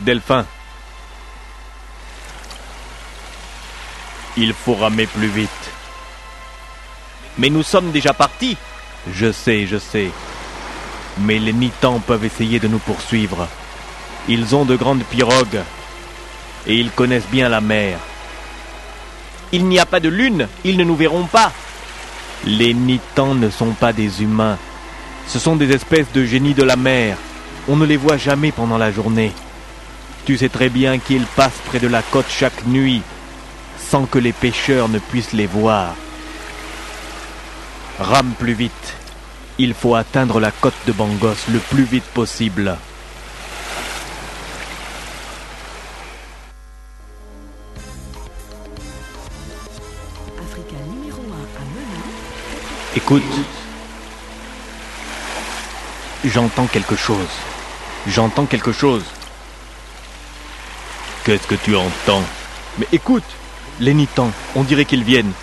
Delphin. 0.00 0.44
Il 4.36 4.52
faut 4.52 4.74
ramer 4.74 5.06
plus 5.06 5.28
vite. 5.28 5.79
Mais 7.38 7.50
nous 7.50 7.62
sommes 7.62 7.90
déjà 7.90 8.12
partis. 8.12 8.56
Je 9.12 9.32
sais, 9.32 9.66
je 9.66 9.78
sais. 9.78 10.10
Mais 11.18 11.38
les 11.38 11.52
Nitans 11.52 12.00
peuvent 12.00 12.24
essayer 12.24 12.58
de 12.58 12.68
nous 12.68 12.78
poursuivre. 12.78 13.48
Ils 14.28 14.54
ont 14.54 14.64
de 14.64 14.76
grandes 14.76 15.04
pirogues. 15.04 15.62
Et 16.66 16.76
ils 16.76 16.90
connaissent 16.90 17.30
bien 17.30 17.48
la 17.48 17.60
mer. 17.60 17.98
Il 19.52 19.66
n'y 19.66 19.78
a 19.78 19.86
pas 19.86 20.00
de 20.00 20.08
lune, 20.08 20.46
ils 20.64 20.76
ne 20.76 20.84
nous 20.84 20.94
verront 20.94 21.24
pas. 21.24 21.52
Les 22.44 22.72
Nitans 22.74 23.34
ne 23.34 23.50
sont 23.50 23.72
pas 23.72 23.92
des 23.92 24.22
humains. 24.22 24.58
Ce 25.26 25.38
sont 25.38 25.56
des 25.56 25.72
espèces 25.72 26.12
de 26.12 26.24
génies 26.24 26.54
de 26.54 26.62
la 26.62 26.76
mer. 26.76 27.16
On 27.68 27.76
ne 27.76 27.86
les 27.86 27.96
voit 27.96 28.16
jamais 28.16 28.52
pendant 28.52 28.78
la 28.78 28.92
journée. 28.92 29.32
Tu 30.24 30.36
sais 30.36 30.48
très 30.48 30.68
bien 30.68 30.98
qu'ils 30.98 31.26
passent 31.26 31.60
près 31.66 31.78
de 31.78 31.88
la 31.88 32.02
côte 32.02 32.26
chaque 32.28 32.66
nuit, 32.66 33.02
sans 33.78 34.04
que 34.06 34.18
les 34.18 34.32
pêcheurs 34.32 34.88
ne 34.88 34.98
puissent 34.98 35.32
les 35.32 35.46
voir. 35.46 35.94
Rame 38.00 38.32
plus 38.38 38.54
vite. 38.54 38.94
Il 39.58 39.74
faut 39.74 39.94
atteindre 39.94 40.40
la 40.40 40.50
côte 40.50 40.72
de 40.86 40.92
Bangos 40.92 41.36
le 41.52 41.58
plus 41.58 41.84
vite 41.84 42.04
possible. 42.04 42.78
Africa 50.38 50.76
numéro 50.88 51.20
1 51.20 51.24
à 51.24 51.64
Melun. 51.74 52.96
Écoute. 52.96 53.22
J'entends 56.24 56.66
quelque 56.68 56.96
chose. 56.96 57.28
J'entends 58.06 58.46
quelque 58.46 58.72
chose. 58.72 59.04
Qu'est-ce 61.24 61.46
que 61.46 61.54
tu 61.54 61.76
entends? 61.76 62.24
Mais 62.78 62.88
écoute, 62.92 63.24
les 63.78 63.92
Nitans, 63.92 64.32
on 64.56 64.62
dirait 64.62 64.86
qu'ils 64.86 65.04
viennent. 65.04 65.34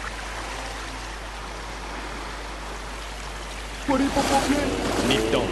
Nitan, 3.89 4.22
Nitan, 5.08 5.43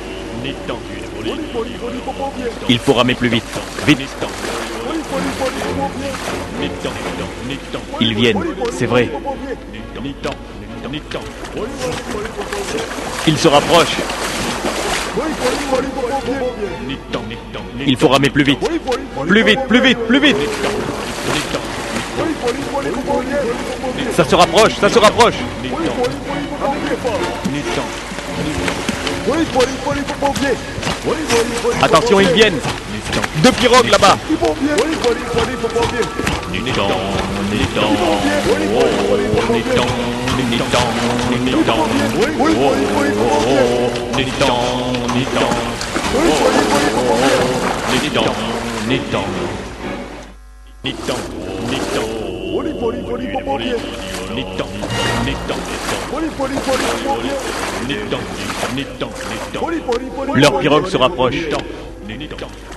Il 2.70 2.80
faut 2.80 2.94
ramer 2.94 3.16
plus 3.16 3.30
vite. 3.30 3.44
Vite, 3.88 4.08
ils 8.02 8.14
viennent, 8.14 8.44
c'est 8.72 8.86
vrai. 8.86 9.10
Ils 13.28 13.38
se 13.38 13.48
rapprochent. 13.48 13.98
Il 17.88 17.98
faut 17.98 18.08
ramer 18.08 18.30
plus 18.30 18.44
vite. 18.44 18.60
Plus 19.28 19.44
vite, 19.44 19.60
plus 19.68 19.82
vite, 19.82 20.00
plus 20.08 20.20
vite. 20.20 20.38
Ça 24.16 24.24
se 24.24 24.36
rapproche, 24.36 24.76
ça 24.76 24.90
se 24.90 25.00
rapproche. 25.00 25.36
Attention, 31.82 32.20
ils 32.20 32.34
viennent. 32.34 32.60
Deux 33.44 33.52
pirogues 33.52 33.90
là-bas. 33.90 34.18
Leur 60.36 60.60
pirogue 60.60 60.88
se 60.88 60.98
rapproche. 60.98 61.36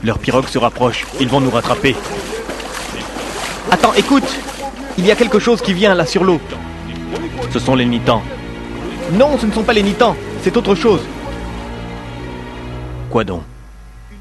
Leur 0.02 0.18
pirogue 0.18 0.46
se 0.46 0.58
rapproche. 0.58 1.06
Ils 1.20 1.28
vont 1.28 1.40
nous 1.40 1.50
rattraper. 1.50 1.96
Attends, 3.70 3.92
écoute 3.94 4.24
Il 4.96 5.06
y 5.06 5.10
a 5.10 5.16
quelque 5.16 5.38
chose 5.38 5.60
qui 5.60 5.72
vient 5.74 5.94
là 5.94 6.06
sur 6.06 6.24
l'eau. 6.24 6.40
Ce 7.50 7.58
sont 7.58 7.74
les 7.74 7.84
Nitans. 7.84 8.22
Non, 9.12 9.38
ce 9.38 9.46
ne 9.46 9.52
sont 9.52 9.62
pas 9.62 9.72
les 9.72 9.82
Nitans, 9.82 10.16
c'est 10.42 10.56
autre 10.56 10.74
chose. 10.74 11.00
Quoi 13.10 13.24
donc? 13.24 13.42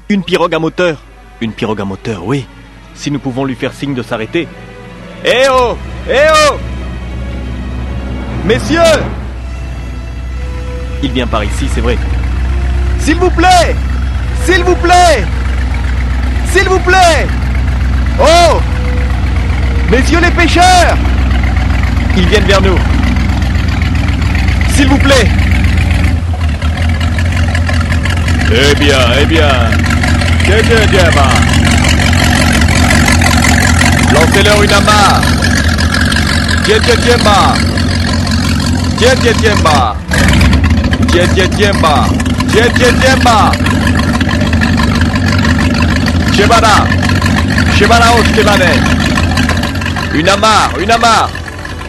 Une 0.08 0.22
pirogue 0.22 0.54
à 0.54 0.58
moteur. 0.58 0.98
Une 1.40 1.52
pirogue 1.52 1.80
à 1.80 1.84
moteur, 1.84 2.24
oui. 2.24 2.46
Si 2.94 3.10
nous 3.10 3.18
pouvons 3.18 3.44
lui 3.44 3.54
faire 3.54 3.74
signe 3.74 3.94
de 3.94 4.02
s'arrêter. 4.02 4.48
Eh 5.24 5.44
oh 5.50 5.76
Eh 6.08 6.26
oh 6.50 6.77
Messieurs 8.48 8.80
Il 11.02 11.12
vient 11.12 11.26
par 11.26 11.44
ici, 11.44 11.68
c'est 11.74 11.82
vrai. 11.82 11.98
S'il 12.98 13.16
vous 13.16 13.28
plaît 13.28 13.76
S'il 14.46 14.64
vous 14.64 14.74
plaît 14.76 15.22
S'il 16.50 16.66
vous 16.66 16.78
plaît 16.78 17.26
Oh 18.18 18.58
Messieurs 19.90 20.20
les 20.22 20.30
pêcheurs 20.30 20.96
Ils 22.16 22.26
viennent 22.26 22.46
vers 22.46 22.62
nous. 22.62 22.78
S'il 24.74 24.88
vous 24.88 24.96
plaît 24.96 25.28
Eh 28.50 28.74
bien, 28.76 28.98
eh 29.20 29.26
bien. 29.26 29.48
Bah. 31.14 31.28
Lancez-leur 34.14 34.62
une 34.62 34.72
amarre. 34.72 35.20
Tiens, 38.98 39.14
tiens, 39.22 39.32
tiens, 39.40 39.54
bah. 39.62 39.96
Tiens, 41.08 41.26
tiens, 41.32 41.48
tiens, 41.56 41.72
bah. 43.22 43.52
Shebana. 46.34 46.86
Shebana 47.76 48.06
Oshkebane. 48.18 48.72
Une 50.14 50.28
amarre, 50.28 50.72
une 50.80 50.90
amarre. 50.90 51.30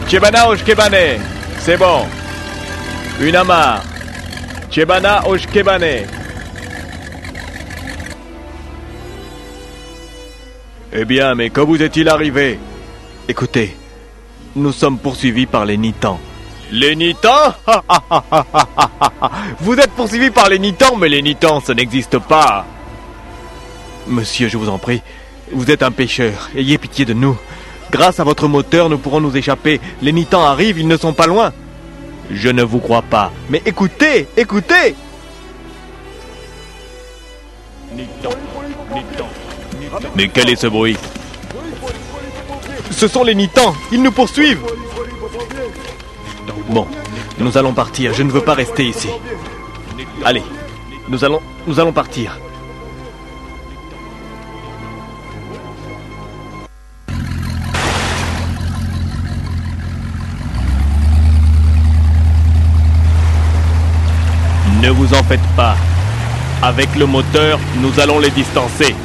Shebana 0.08 0.50
Oshkebane. 0.50 1.20
C'est 1.60 1.78
bon. 1.78 2.06
Une 3.22 3.36
amarre. 3.36 3.84
Chebana 4.70 5.28
Oshkebane. 5.28 6.06
Eh 10.94 11.06
bien, 11.06 11.34
mais 11.34 11.50
quand 11.50 11.66
vous 11.66 11.82
est-il 11.82 12.08
arrivé? 12.08 12.60
Écoutez, 13.28 13.76
nous 14.56 14.72
sommes 14.72 15.00
poursuivis 15.00 15.48
par 15.48 15.66
les 15.66 15.78
Nitans. 15.78 16.20
Les 16.72 16.96
Vous 19.60 19.74
êtes 19.74 19.92
poursuivi 19.92 20.30
par 20.30 20.50
les 20.50 20.60
Nitans, 20.60 20.96
mais 20.98 21.10
les 21.10 21.24
Nitans, 21.24 21.62
ça 21.62 21.74
n'existe 21.74 22.20
pas. 22.20 22.66
Monsieur, 24.08 24.48
je 24.50 24.58
vous 24.58 24.70
en 24.70 24.78
prie, 24.78 25.02
vous 25.52 25.72
êtes 25.72 25.82
un 25.82 25.92
pêcheur. 25.92 26.50
Ayez 26.56 26.78
pitié 26.78 27.06
de 27.06 27.14
nous. 27.14 27.36
Grâce 27.92 28.20
à 28.20 28.24
votre 28.24 28.48
moteur, 28.48 28.88
nous 28.88 29.00
pourrons 29.00 29.20
nous 29.20 29.36
échapper. 29.36 29.82
Les 30.04 30.12
Nitans 30.12 30.44
arrivent, 30.44 30.78
ils 30.80 30.88
ne 30.88 30.98
sont 30.98 31.14
pas 31.14 31.26
loin. 31.26 31.52
Je 32.30 32.50
ne 32.50 32.62
vous 32.62 32.80
crois 32.80 33.02
pas. 33.02 33.32
Mais 33.50 33.64
écoutez, 33.66 34.28
écoutez 34.38 34.96
Mais 40.16 40.28
quel 40.28 40.50
est 40.52 40.56
ce 40.56 40.68
bruit? 40.68 40.98
Ce 42.92 43.08
sont 43.08 43.24
les 43.24 43.34
Nitans, 43.34 43.74
ils 43.92 44.04
nous 44.04 44.12
poursuivent 44.12 44.62
Bon, 46.70 46.88
nous 47.40 47.58
allons 47.58 47.74
partir, 47.74 48.14
je 48.14 48.24
ne 48.24 48.32
veux 48.32 48.42
pas 48.42 48.54
rester 48.54 48.86
ici. 48.86 49.10
Allez, 50.24 50.44
nous 51.08 51.24
allons, 51.24 51.42
nous 51.68 51.80
allons 51.80 51.92
partir. 51.92 52.38
Ne 64.82 64.90
vous 64.92 65.14
en 65.14 65.24
faites 65.24 65.40
pas. 65.56 65.76
Avec 66.62 66.96
le 66.96 67.06
moteur, 67.06 67.60
nous 67.82 68.00
allons 68.00 68.20
les 68.20 68.30
distancer. 68.30 68.96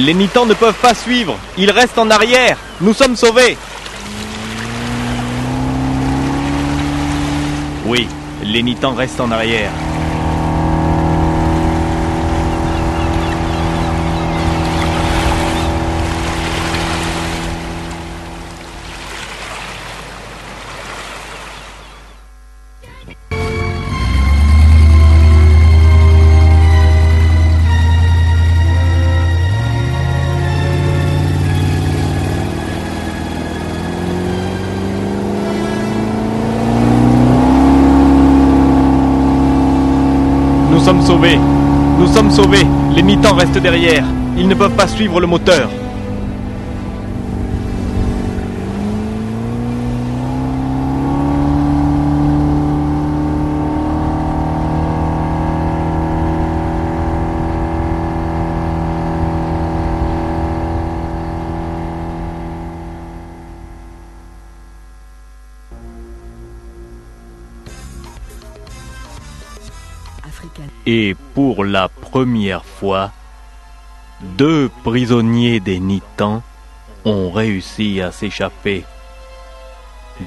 Les 0.00 0.14
Nitans 0.14 0.46
ne 0.46 0.54
peuvent 0.54 0.80
pas 0.80 0.94
suivre, 0.94 1.36
ils 1.58 1.70
restent 1.70 1.98
en 1.98 2.08
arrière. 2.08 2.56
Nous 2.80 2.94
sommes 2.94 3.16
sauvés. 3.16 3.58
Oui, 7.84 8.08
les 8.42 8.62
Nitans 8.62 8.94
restent 8.94 9.20
en 9.20 9.30
arrière. 9.30 9.70
Nous 41.98 42.06
sommes 42.06 42.30
sauvés. 42.30 42.66
Les 42.94 43.02
Nitans 43.02 43.34
restent 43.34 43.58
derrière. 43.58 44.04
Ils 44.38 44.48
ne 44.48 44.54
peuvent 44.54 44.74
pas 44.74 44.88
suivre 44.88 45.20
le 45.20 45.26
moteur. 45.26 45.68
Première 72.10 72.64
fois, 72.64 73.12
deux 74.20 74.68
prisonniers 74.82 75.60
des 75.60 75.78
Nitans 75.78 76.42
ont 77.04 77.30
réussi 77.30 78.00
à 78.00 78.10
s'échapper. 78.10 78.84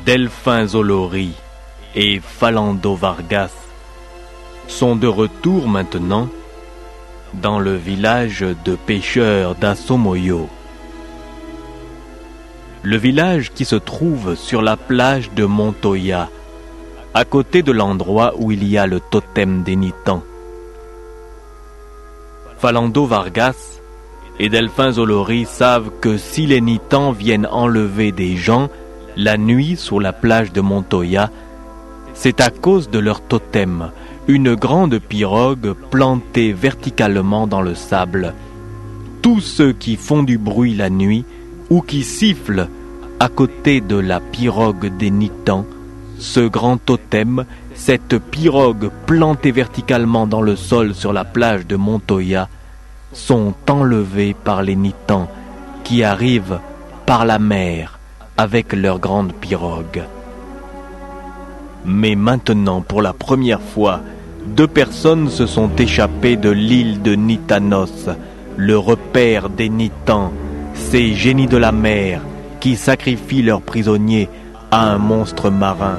Delphin 0.06 0.65
Zolori 0.65 1.34
et 1.93 2.22
Falando 2.22 2.96
Vargas 2.96 3.52
sont 4.67 4.96
de 4.96 5.08
retour 5.08 5.67
maintenant 5.67 6.30
dans 7.34 7.60
le 7.60 7.76
village 7.76 8.46
de 8.63 8.76
pêcheurs 8.76 9.56
d'Asomoyo. 9.56 10.48
Le 12.82 12.98
village 12.98 13.52
qui 13.52 13.65
se 13.65 13.76
trouve 13.76 14.36
sur 14.36 14.62
la 14.62 14.78
plage 14.78 15.32
de 15.32 15.43
Montoya, 15.43 16.30
à 17.13 17.26
côté 17.26 17.62
de 17.62 17.72
l'endroit 17.72 18.34
où 18.38 18.52
il 18.52 18.67
y 18.67 18.78
a 18.78 18.88
le 18.88 19.00
totem 19.00 19.63
des 19.63 19.76
Nitans. 19.76 20.24
Falando 22.63 23.06
Vargas 23.06 23.82
et 24.39 24.47
Delphin 24.47 24.93
Zolori 24.93 25.43
savent 25.43 25.91
que 25.99 26.15
si 26.15 26.45
les 26.45 26.62
Nitans 26.62 27.12
viennent 27.12 27.45
enlever 27.52 28.13
des 28.13 28.38
gens 28.38 28.69
la 29.17 29.36
nuit 29.36 29.76
sur 29.76 29.99
la 29.99 30.13
plage 30.13 30.54
de 30.54 30.62
Montoya, 30.62 31.30
c'est 32.13 32.39
à 32.39 32.49
cause 32.49 32.89
de 32.89 32.99
leur 32.99 33.19
totem, 33.19 33.91
une 34.30 34.56
grande 34.56 34.97
pirogue 34.99 35.73
plantée 35.91 36.54
verticalement 36.54 37.47
dans 37.47 37.62
le 37.62 37.76
sable. 37.76 38.34
Tous 39.21 39.41
ceux 39.41 39.73
qui 39.73 39.97
font 39.97 40.23
du 40.23 40.38
bruit 40.38 40.73
la 40.73 40.89
nuit 40.89 41.26
ou 41.69 41.82
qui 41.82 42.02
sifflent 42.02 42.69
à 43.19 43.28
côté 43.28 43.82
de 43.82 43.97
la 43.97 44.21
pirogue 44.21 44.89
des 44.97 45.12
Nitans, 45.12 45.65
ce 46.17 46.39
grand 46.39 46.78
totem, 46.78 47.43
cette 47.75 48.17
pirogue 48.17 48.89
plantée 49.05 49.51
verticalement 49.51 50.27
dans 50.27 50.41
le 50.41 50.55
sol 50.55 50.93
sur 50.93 51.13
la 51.13 51.25
plage 51.25 51.65
de 51.67 51.75
Montoya, 51.75 52.47
sont 53.12 53.53
enlevés 53.69 54.33
par 54.33 54.63
les 54.63 54.75
Nitans 54.75 55.29
qui 55.83 56.03
arrivent 56.03 56.59
par 57.05 57.25
la 57.25 57.39
mer 57.39 57.99
avec 58.38 58.73
leur 58.73 58.99
grande 58.99 59.33
pirogue. 59.33 60.03
Mais 61.86 62.15
maintenant, 62.15 62.81
pour 62.81 63.01
la 63.01 63.13
première 63.13 63.62
fois, 63.62 64.01
deux 64.45 64.67
personnes 64.67 65.29
se 65.29 65.45
sont 65.45 65.69
échappées 65.77 66.38
de 66.38 66.49
l'île 66.49 67.01
de 67.01 67.13
Nitanos, 67.15 68.09
le 68.55 68.77
repère 68.77 69.49
des 69.49 69.69
Nitans, 69.69 70.31
ces 70.73 71.13
génies 71.13 71.47
de 71.47 71.57
la 71.57 71.71
mer 71.71 72.21
qui 72.59 72.75
sacrifient 72.75 73.41
leurs 73.41 73.62
prisonniers 73.62 74.29
à 74.71 74.89
un 74.91 74.97
monstre 74.97 75.49
marin. 75.49 75.97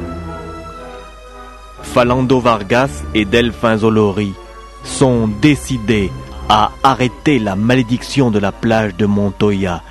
Falando 1.85 2.41
Vargas 2.41 3.05
et 3.15 3.25
Delphin 3.25 3.77
Zolori 3.77 4.35
sont 4.83 5.29
décidés 5.41 6.11
à 6.49 6.73
arrêter 6.83 7.39
la 7.39 7.57
malédiction 7.57 8.31
de 8.31 8.39
la 8.39 8.53
plage 8.53 8.97
de 8.97 9.07
Montoya. 9.07 9.83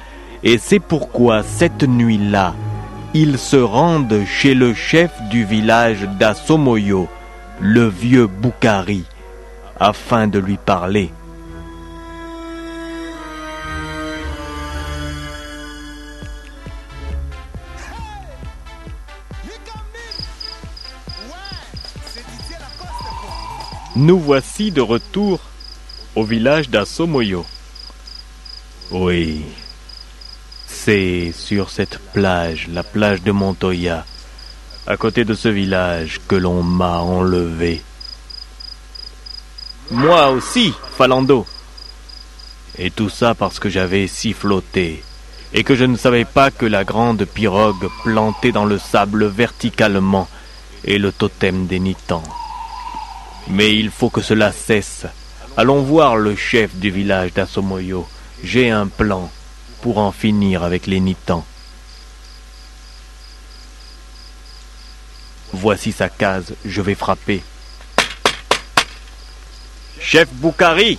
Et 0.43 0.57
c'est 0.57 0.79
pourquoi 0.79 1.43
cette 1.43 1.83
nuit-là, 1.83 2.53
ils 3.13 3.37
se 3.37 3.57
rendent 3.57 4.21
chez 4.25 4.53
le 4.53 4.73
chef 4.73 5.11
du 5.29 5.45
village 5.45 6.07
d'Asomoyo, 6.19 7.07
le 7.61 7.87
vieux 7.87 8.27
Boukari, 8.27 9.05
afin 9.79 10.27
de 10.27 10.39
lui 10.39 10.57
parler. 10.57 11.11
Nous 23.95 24.17
voici 24.17 24.71
de 24.71 24.81
retour 24.81 25.39
au 26.15 26.23
village 26.23 26.67
d'Asomoyo. 26.67 27.45
Oui, 28.89 29.45
c'est 30.65 31.31
sur 31.31 31.69
cette 31.69 31.99
plage, 32.11 32.69
la 32.73 32.81
plage 32.81 33.21
de 33.21 33.31
Montoya, 33.31 34.03
à 34.87 34.97
côté 34.97 35.25
de 35.25 35.35
ce 35.35 35.47
village, 35.47 36.19
que 36.27 36.35
l'on 36.35 36.63
m'a 36.63 37.01
enlevé. 37.01 37.83
Moi 39.91 40.29
aussi, 40.29 40.73
Falando. 40.97 41.45
Et 42.79 42.89
tout 42.89 43.09
ça 43.09 43.35
parce 43.35 43.59
que 43.59 43.69
j'avais 43.69 44.07
siffloté, 44.07 45.03
et 45.53 45.63
que 45.63 45.75
je 45.75 45.85
ne 45.85 45.97
savais 45.97 46.25
pas 46.25 46.49
que 46.49 46.65
la 46.65 46.83
grande 46.83 47.25
pirogue 47.25 47.87
plantée 48.03 48.51
dans 48.51 48.65
le 48.65 48.79
sable 48.79 49.27
verticalement 49.27 50.27
est 50.83 50.97
le 50.97 51.11
totem 51.11 51.67
des 51.67 51.79
Nitans. 51.79 52.23
Mais 53.47 53.75
il 53.75 53.91
faut 53.91 54.09
que 54.09 54.21
cela 54.21 54.51
cesse. 54.51 55.05
Allons 55.57 55.81
voir 55.81 56.15
le 56.15 56.35
chef 56.35 56.75
du 56.75 56.89
village 56.91 57.33
d'Asomoyo. 57.33 58.07
J'ai 58.43 58.69
un 58.69 58.87
plan 58.87 59.29
pour 59.81 59.97
en 59.97 60.11
finir 60.11 60.63
avec 60.63 60.87
les 60.87 60.99
Nitans. 60.99 61.45
Voici 65.51 65.91
sa 65.91 66.09
case, 66.09 66.53
je 66.65 66.81
vais 66.81 66.95
frapper. 66.95 67.43
Chef 69.99 70.27
Boukari 70.33 70.97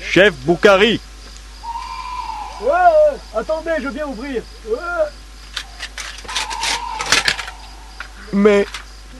Chef 0.00 0.32
Boukari 0.44 1.00
Ouais, 2.60 3.18
attendez, 3.36 3.72
je 3.82 3.88
viens 3.88 4.06
ouvrir. 4.06 4.42
Ouais. 4.66 4.78
Mais 8.32 8.66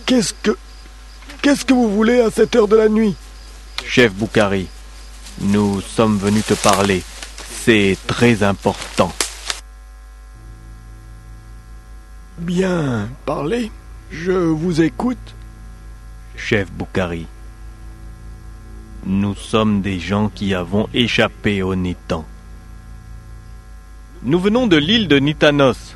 qu'est-ce 0.06 0.32
que. 0.34 0.56
Qu'est-ce 1.44 1.66
que 1.66 1.74
vous 1.74 1.90
voulez 1.90 2.20
à 2.20 2.30
cette 2.30 2.56
heure 2.56 2.68
de 2.68 2.76
la 2.76 2.88
nuit? 2.88 3.14
Chef 3.84 4.14
Boukari, 4.14 4.66
nous 5.42 5.82
sommes 5.82 6.16
venus 6.16 6.46
te 6.46 6.54
parler. 6.54 7.02
C'est 7.36 7.98
très 8.06 8.42
important. 8.42 9.12
Bien, 12.38 13.10
parlez. 13.26 13.70
Je 14.10 14.32
vous 14.32 14.80
écoute. 14.80 15.34
Chef 16.34 16.72
Boukari, 16.72 17.26
nous 19.04 19.34
sommes 19.34 19.82
des 19.82 20.00
gens 20.00 20.30
qui 20.34 20.54
avons 20.54 20.88
échappé 20.94 21.62
au 21.62 21.74
Nitan. 21.74 22.24
Nous 24.22 24.40
venons 24.40 24.66
de 24.66 24.78
l'île 24.78 25.08
de 25.08 25.18
Nitanos. 25.18 25.94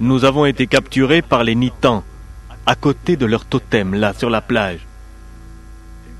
Nous 0.00 0.24
avons 0.24 0.46
été 0.46 0.66
capturés 0.66 1.20
par 1.20 1.44
les 1.44 1.54
Nitans, 1.54 2.04
à 2.66 2.74
côté 2.74 3.16
de 3.16 3.26
leur 3.26 3.44
totem, 3.44 3.94
là, 3.94 4.12
sur 4.12 4.30
la 4.30 4.40
plage. 4.40 4.86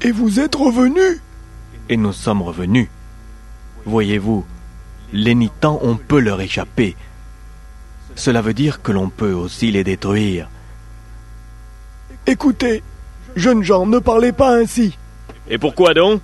Et 0.03 0.13
vous 0.13 0.41
êtes 0.41 0.55
revenus? 0.55 1.21
Et 1.89 1.97
nous 1.97 2.13
sommes 2.13 2.43
revenus. 2.43 2.89
Voyez-vous, 3.85 4.45
les 5.13 5.35
Nitans, 5.35 5.79
on 5.83 5.97
peut 5.97 6.21
leur 6.21 6.41
échapper. 6.41 6.97
Cela 8.15 8.43
veut 8.43 8.55
dire 8.55 8.83
que 8.83 8.93
l'on 8.93 9.09
peut 9.09 9.33
aussi 9.33 9.71
les 9.71 9.85
détruire. 9.85 10.49
Écoutez, 12.27 12.83
jeunes 13.37 13.63
gens, 13.63 13.87
ne 13.87 13.99
parlez 13.99 14.33
pas 14.33 14.57
ainsi. 14.57 14.97
Et 15.49 15.59
pourquoi 15.59 15.95
donc? 15.95 16.21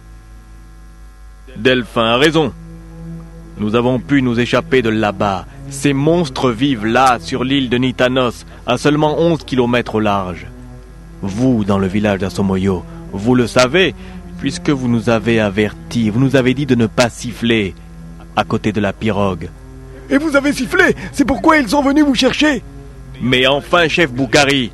Delphin 1.57 2.05
a 2.05 2.17
raison. 2.17 2.53
Nous 3.59 3.75
avons 3.75 3.99
pu 3.99 4.21
nous 4.23 4.39
échapper 4.39 4.83
de 4.83 4.91
là-bas. 4.91 5.47
Ces 5.71 5.93
monstres 5.93 6.51
vivent 6.51 6.87
là, 6.87 7.19
sur 7.21 7.43
l'île 7.45 7.69
de 7.69 7.77
Nitanos, 7.77 8.47
à 8.67 8.79
seulement 8.79 9.19
11 9.19 9.45
kilomètres 9.45 9.97
au 9.97 10.01
large. 10.01 10.47
Vous, 11.23 11.65
dans 11.65 11.79
le 11.79 11.87
village 11.89 12.21
d'Asomoyo, 12.21 12.85
vous 13.13 13.35
le 13.35 13.47
savez, 13.47 13.95
puisque 14.39 14.71
vous 14.71 14.89
nous 14.89 15.11
avez 15.11 15.41
avertis, 15.41 16.11
vous 16.11 16.21
nous 16.21 16.37
avez 16.37 16.55
dit 16.55 16.67
de 16.67 16.75
ne 16.75 16.87
pas 16.87 17.09
siffler 17.11 17.75
à 18.37 18.45
côté 18.45 18.73
de 18.73 18.81
la 18.81 18.93
pirogue. 18.93 19.49
Et 20.09 20.19
vous 20.19 20.37
avez 20.37 20.53
sifflé 20.53 20.95
C'est 21.13 21.25
pourquoi 21.25 21.57
ils 21.57 21.69
sont 21.69 21.83
venus 21.83 22.05
vous 22.05 22.15
chercher 22.15 22.63
Mais 23.21 23.47
enfin, 23.47 23.89
chef 23.89 24.13
Boukari, 24.13 24.71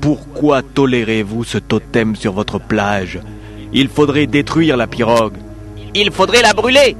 pourquoi 0.00 0.62
tolérez-vous 0.62 1.44
ce 1.44 1.58
totem 1.58 2.16
sur 2.16 2.32
votre 2.32 2.58
plage? 2.58 3.20
Il 3.74 3.88
faudrait 3.88 4.26
détruire 4.26 4.76
la 4.76 4.86
pirogue. 4.86 5.36
Il 5.94 6.10
faudrait 6.12 6.42
la 6.42 6.54
brûler 6.54 6.96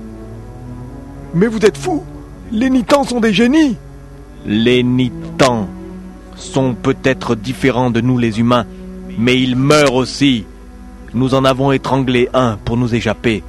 Mais 1.33 1.47
vous 1.47 1.65
êtes 1.65 1.79
fous 1.79 2.05
Les 2.55 2.71
Nitans 2.71 3.03
sont 3.03 3.19
des 3.19 3.33
génies 3.33 3.77
Les 4.47 4.85
Nitans 4.85 5.67
sont 6.37 6.75
peut-être 6.75 7.35
différents 7.35 7.91
de 7.91 8.01
nous 8.01 8.17
les 8.17 8.39
humains, 8.39 8.65
mais 9.19 9.37
ils 9.41 9.57
meurent 9.57 9.95
aussi. 9.95 10.47
Nous 11.15 11.35
en 11.35 11.45
avons 11.45 11.73
étranglé 11.73 12.29
un 12.33 12.57
pour 12.65 12.77
nous 12.77 12.95
échapper. 12.95 13.43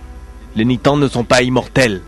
Les 0.55 0.65
Nitans 0.65 0.97
ne 0.97 1.07
sont 1.07 1.23
pas 1.23 1.43
immortels. 1.43 2.01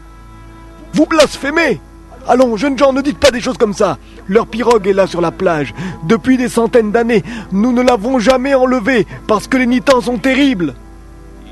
Vous 0.93 1.05
blasphémez 1.05 1.79
Allons, 2.27 2.57
jeunes 2.57 2.79
gens, 2.79 2.93
ne 2.93 3.03
dites 3.03 3.19
pas 3.19 3.29
des 3.29 3.41
choses 3.41 3.59
comme 3.59 3.75
ça. 3.75 3.99
Leur 4.27 4.47
pirogue 4.47 4.87
est 4.87 4.93
là 4.93 5.05
sur 5.05 5.21
la 5.21 5.31
plage. 5.31 5.75
Depuis 6.05 6.35
des 6.35 6.49
centaines 6.49 6.91
d'années, 6.91 7.21
nous 7.51 7.73
ne 7.73 7.83
l'avons 7.83 8.17
jamais 8.17 8.55
enlevée 8.55 9.05
parce 9.27 9.47
que 9.47 9.57
les 9.57 9.67
Nitans 9.67 10.01
sont 10.01 10.17
terribles. 10.17 10.73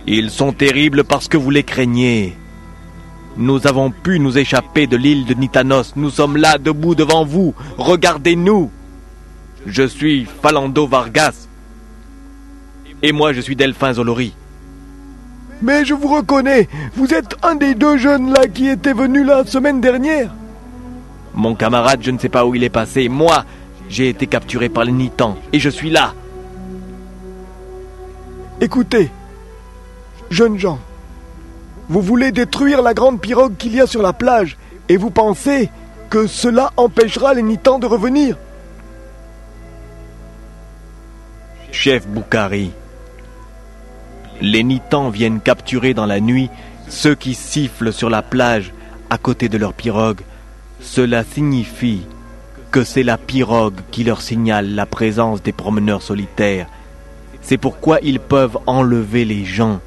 Ils 0.08 0.31
sont 0.31 0.53
terribles 0.53 1.03
parce 1.03 1.27
que 1.27 1.38
vous 1.38 1.51
les 1.51 1.63
craignez. 1.63 2.36
Nous 3.38 3.67
avons 3.67 3.91
pu 3.91 4.19
nous 4.19 4.38
échapper 4.38 4.88
de 4.88 4.95
l'île 4.95 5.26
de 5.26 5.34
Nitanos. 5.34 5.93
Nous 5.95 6.10
sommes 6.10 6.38
là, 6.38 6.58
debout 6.58 6.95
devant 6.95 7.26
vous. 7.26 7.54
Regardez-nous. 7.78 8.71
Je 9.65 9.84
suis 9.84 10.26
Falando 10.26 10.88
Vargas. 10.88 11.48
Et 13.04 13.12
moi, 13.12 13.34
je 13.34 13.41
suis 13.41 13.56
Delphin 13.56 13.93
Zolori. 13.93 14.34
Mais 15.62 15.86
je 15.86 15.93
vous 15.93 16.08
reconnais, 16.08 16.67
vous 16.95 17.13
êtes 17.13 17.36
un 17.43 17.56
des 17.56 17.76
deux 17.76 17.98
jeunes 17.98 18.32
là 18.34 18.48
qui 18.48 18.67
étaient 18.67 18.93
venus 18.93 19.26
la 19.26 19.45
semaine 19.45 19.82
dernière. 19.82 20.32
Mon 21.34 21.56
camarade, 21.56 22.00
je 22.02 22.12
ne 22.12 22.19
sais 22.19 22.30
pas 22.30 22.45
où 22.45 22.56
il 22.56 22.63
est 22.63 22.69
passé. 22.69 23.10
Moi, 23.10 23.43
j'ai 23.89 24.10
été 24.10 24.28
capturé 24.28 24.69
par 24.69 24.86
les 24.86 24.91
Nitans. 24.91 25.38
Et 25.52 25.60
je 25.60 25.69
suis 25.69 25.89
là. 25.89 26.13
Écoutez, 28.62 29.10
jeunes 30.30 30.58
gens, 30.58 30.80
vous 31.89 32.02
voulez 32.02 32.32
détruire 32.32 32.82
la 32.82 32.93
grande 32.93 33.21
pirogue 33.21 33.58
qu'il 33.58 33.76
y 33.76 33.82
a 33.82 33.88
sur 33.88 34.02
la 34.02 34.13
plage 34.13 34.58
et 34.89 34.98
vous 34.98 35.12
pensez 35.12 35.69
que 36.10 36.28
cela 36.28 36.71
empêchera 36.78 37.34
les 37.34 37.41
Nitans 37.41 37.80
de 37.80 37.88
revenir 37.88 38.38
Chef 41.71 42.08
Boukari, 42.08 42.71
les 44.41 44.63
Nitans 44.63 45.10
viennent 45.10 45.39
capturer 45.39 45.93
dans 45.93 46.06
la 46.06 46.19
nuit 46.19 46.50
ceux 46.88 47.15
qui 47.15 47.34
sifflent 47.34 47.93
sur 47.93 48.10
la 48.10 48.21
plage 48.21 48.74
à 49.10 49.17
côté 49.17 49.50
de 49.50 49.58
leur 49.58 49.74
pirogue. 49.74 50.21
Cela 50.80 51.24
signifie 51.24 52.02
que 52.71 52.84
c'est 52.84 53.04
la 53.04 53.17
pirogue 53.17 53.80
qui 53.91 54.04
leur 54.04 54.21
signale 54.21 54.76
la 54.76 54.86
présence 54.86 55.41
des 55.41 55.54
promeneurs 55.54 56.02
solitaires. 56.02 56.67
C'est 57.41 57.58
pourquoi 57.58 58.00
ils 58.02 58.19
peuvent 58.19 58.58
enlever 58.65 59.24
les 59.24 59.45
gens. 59.45 59.80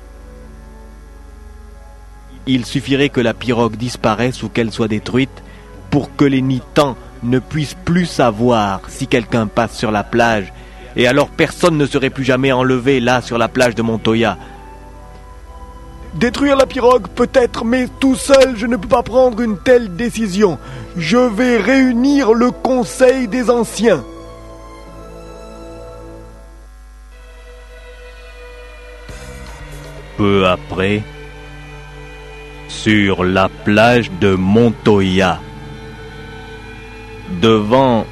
Il 2.51 2.65
suffirait 2.65 3.11
que 3.11 3.21
la 3.21 3.35
pirogue 3.35 3.77
disparaisse 3.77 4.43
ou 4.43 4.49
qu'elle 4.49 4.73
soit 4.73 4.89
détruite 4.89 5.43
pour 5.91 6.17
que 6.17 6.25
les 6.25 6.41
Nitans 6.41 6.97
ne 7.23 7.41
puissent 7.41 7.77
plus 7.85 8.07
savoir 8.07 8.81
si 8.89 9.07
quelqu'un 9.07 9.47
passe 9.47 9.77
sur 9.77 9.91
la 9.91 10.03
plage, 10.03 10.51
et 10.97 11.07
alors 11.07 11.29
personne 11.29 11.77
ne 11.77 11.85
serait 11.85 12.09
plus 12.09 12.25
jamais 12.25 12.51
enlevé 12.51 13.01
là 13.01 13.21
sur 13.21 13.37
la 13.37 13.49
plage 13.49 13.75
de 13.75 13.83
Montoya. 13.83 14.39
Détruire 16.15 16.57
la 16.57 16.65
pirogue 16.65 17.09
peut-être, 17.09 17.67
mais 17.67 17.87
tout 18.01 18.15
seul 18.15 18.57
je 18.57 18.65
ne 18.65 18.77
peux 18.77 18.89
pas 18.89 19.03
prendre 19.03 19.43
une 19.43 19.59
telle 19.59 19.95
décision. 19.95 20.59
Je 20.97 21.19
vais 21.19 21.59
réunir 21.59 22.33
le 22.33 22.51
Conseil 22.51 23.29
des 23.29 23.51
Anciens. 23.51 24.03
Peu 30.17 30.47
après, 30.47 31.03
sur 32.69 33.25
la 33.25 33.49
plage 33.49 34.11
de 34.21 34.35
Montoya, 34.35 35.41
devant 37.41 38.07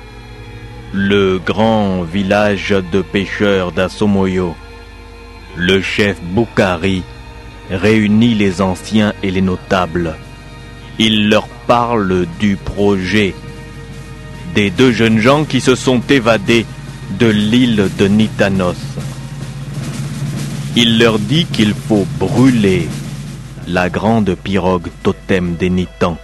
le 0.92 1.38
grand 1.38 2.02
village 2.02 2.74
de 2.92 3.02
pêcheurs 3.02 3.72
d'Asomoyo, 3.72 4.56
le 5.56 5.80
chef 5.80 6.20
Boukari 6.22 7.02
réunit 7.70 8.34
les 8.34 8.60
anciens 8.60 9.12
et 9.22 9.30
les 9.30 9.42
notables. 9.42 10.16
Il 10.98 11.28
leur 11.28 11.48
parle 11.66 12.26
du 12.38 12.56
projet 12.56 13.34
des 14.54 14.70
deux 14.70 14.92
jeunes 14.92 15.18
gens 15.18 15.44
qui 15.44 15.60
se 15.60 15.74
sont 15.74 16.00
évadés 16.08 16.64
de 17.18 17.26
l'île 17.26 17.88
de 17.98 18.06
Nitanos. 18.06 18.76
Il 20.76 20.98
leur 20.98 21.18
dit 21.18 21.46
qu'il 21.46 21.74
faut 21.74 22.06
brûler 22.18 22.88
la 23.66 23.88
grande 23.88 24.34
pirogue 24.36 24.90
totem 25.02 25.54
des 25.56 25.70
Nitans. 25.70 26.16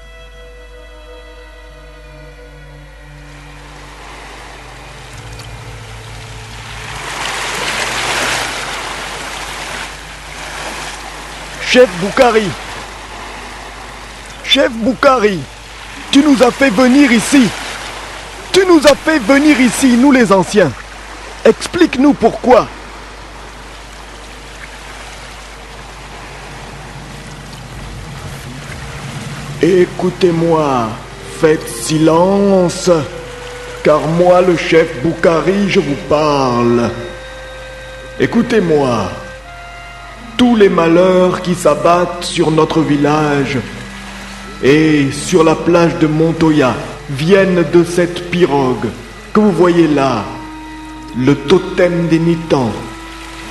Chef 11.67 11.89
Boukari 12.01 12.45
Chef 14.45 14.71
Boukari 14.73 15.41
Tu 16.11 16.23
nous 16.23 16.43
as 16.43 16.51
fait 16.51 16.69
venir 16.71 17.11
ici. 17.11 17.49
Tu 18.53 18.61
nous 18.67 18.87
as 18.87 18.95
fait 18.95 19.19
venir 19.19 19.59
ici, 19.59 19.97
nous 19.97 20.13
les 20.13 20.31
anciens. 20.33 20.71
Explique-nous 21.45 22.13
pourquoi 22.13 22.69
Écoutez-moi, 29.63 30.89
faites 31.41 31.69
silence, 31.69 32.91
car 33.85 34.01
moi, 34.01 34.41
le 34.41 34.57
chef 34.57 35.01
Boukari, 35.05 35.69
je 35.69 35.79
vous 35.79 35.97
parle. 36.09 36.91
Écoutez-moi, 38.19 39.09
tous 40.37 40.57
les 40.57 40.69
malheurs 40.69 41.43
qui 41.43 41.55
s'abattent 41.55 42.25
sur 42.25 42.51
notre 42.51 42.81
village 42.81 43.59
et 44.65 45.13
sur 45.13 45.45
la 45.45 45.55
plage 45.55 45.97
de 46.01 46.09
Montoya 46.09 46.75
viennent 47.11 47.65
de 47.73 47.85
cette 47.85 48.33
pirogue 48.33 48.89
que 49.33 49.39
vous 49.39 49.53
voyez 49.53 49.87
là, 49.87 50.25
le 51.17 51.37
totem 51.37 52.09
des 52.09 52.19
Nitans. 52.19 52.73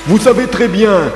Vous 0.07 0.17
savez 0.17 0.47
très 0.47 0.67
bien 0.67 1.09